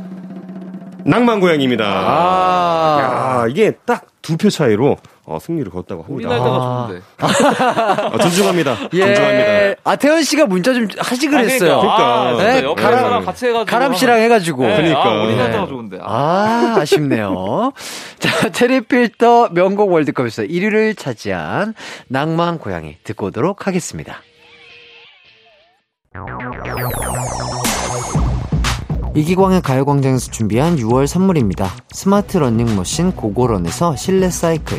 [1.07, 1.84] 낭만고양이입니다.
[1.86, 3.41] 아.
[3.45, 4.99] 야, 이게 딱 두 표 차이로
[5.31, 6.31] 어, 승리를 거뒀다고 합니다.
[6.31, 6.87] 오리날다가 아.
[6.89, 7.05] 좋은데.
[8.14, 8.76] 아, 존중합니다.
[8.95, 9.01] 예.
[9.14, 9.81] 존중합니다.
[9.85, 11.81] 아, 태현 씨가 문자 좀 하시 아, 그랬어요.
[11.83, 13.70] 아, 진짜 네, 옆에 가람- 사람 같이 해가지고.
[13.70, 14.62] 가람 씨랑 해가지고.
[14.66, 15.05] 네, 그러니까.
[15.05, 15.68] 아, 오리날다가 네.
[15.68, 15.99] 좋은데.
[16.03, 16.74] 아.
[16.76, 17.72] 아, 아쉽네요.
[18.18, 21.74] 자, 체리필터 명곡 월드컵에서 1위를 차지한
[22.09, 24.22] 낭만 고양이 듣고 오도록 하겠습니다.
[29.14, 31.70] 이기광의 가요광장에서 준비한 6월 선물입니다.
[31.91, 34.79] 스마트 러닝머신 고고런에서 실내 사이클,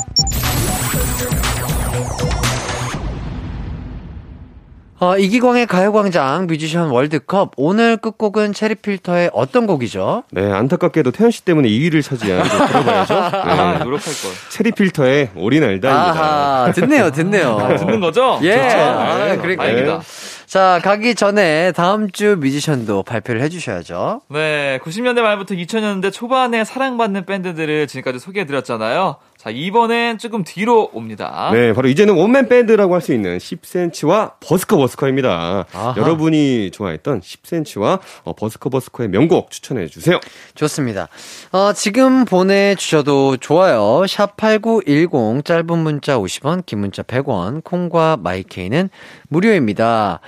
[5.03, 10.21] 어, 이기광의 가요광장 뮤지션 월드컵 오늘 끝곡은 체리필터의 어떤 곡이죠?
[10.29, 13.13] 네, 안타깝게도 태연 씨 때문에 2위를 차지한 거 들어봐야죠.
[13.15, 13.83] 아, 네.
[13.83, 14.31] 노력할 걸.
[14.49, 15.89] 체리필터의 오리날다입니다.
[15.91, 17.57] 아하, 듣네요, 듣네요.
[17.57, 18.39] 아, 듣는 거죠?
[18.43, 18.53] 예.
[18.53, 18.77] 좋죠.
[18.77, 19.71] 아, 네, 그러니까요.
[19.71, 20.01] 다행이다.
[20.45, 24.21] 자, 가기 전에 다음 주 뮤지션도 발표를 해주셔야죠.
[24.27, 29.15] 네, 90년대 말부터 2000년대 초반에 사랑받는 밴드들을 지금까지 소개해드렸잖아요.
[29.41, 31.49] 자, 이번엔 조금 뒤로 옵니다.
[31.51, 35.65] 네, 바로 이제는 원맨 밴드라고 할 수 있는 10cm와 버스커 버스커입니다.
[35.73, 35.95] 아하.
[35.97, 40.19] 여러분이 좋아했던 10cm와 어, 버스커 버스커의 명곡 추천해 주세요.
[40.53, 41.07] 좋습니다.
[41.51, 44.05] 어, 지금 보내주셔도 좋아요.
[44.07, 48.91] 샵 8910 짧은 문자 50원, 긴 문자 100원, 콩과 마이케이는
[49.29, 50.19] 무료입니다.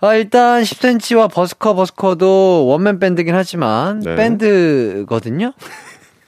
[0.00, 4.14] 아, 일단 10cm와 버스커 버스커도 원맨 밴드긴 하지만 네.
[4.14, 5.52] 밴드거든요.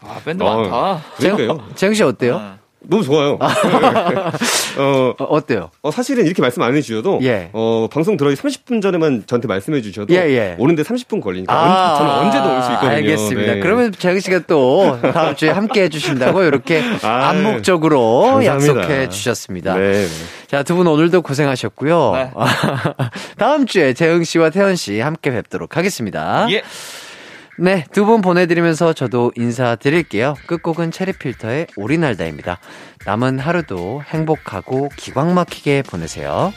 [0.01, 1.03] 아, 밴드 어, 많다.
[1.17, 1.65] 그러니까요.
[1.75, 2.37] 재영 씨 어때요?
[2.37, 3.39] 아, 너무 좋아요.
[3.41, 5.71] 어, 어, 어 때요?
[5.83, 7.51] 어, 사실은 이렇게 말씀 안 해주셔도 예.
[7.53, 10.57] 어, 방송 들어기 30분 전에만 저한테 말씀해 주셔도 예, 예.
[10.59, 12.91] 오는데 30분 걸리니까 언- 저는 언제도 올수 있거든요.
[12.93, 13.55] 알겠습니다.
[13.55, 13.61] 네.
[13.61, 18.81] 그러면 재영 씨가 또 다음 주에 함께 해주신다고 이렇게 아, 암묵적으로 감사합니다.
[18.81, 19.75] 약속해 주셨습니다.
[19.75, 20.07] 네, 네.
[20.47, 22.13] 자, 두 분 오늘도 고생하셨고요.
[22.15, 22.31] 네.
[23.37, 26.47] 다음 주에 재흥 씨와 태연 씨 함께 뵙도록 하겠습니다.
[26.53, 26.63] 예.
[27.61, 30.35] 네, 두 분 보내드리면서 저도 인사드릴게요.
[30.47, 32.61] 끝곡은 체리필터의 오리날다입니다.
[33.05, 36.53] 남은 하루도 행복하고 기광 막히게 보내세요.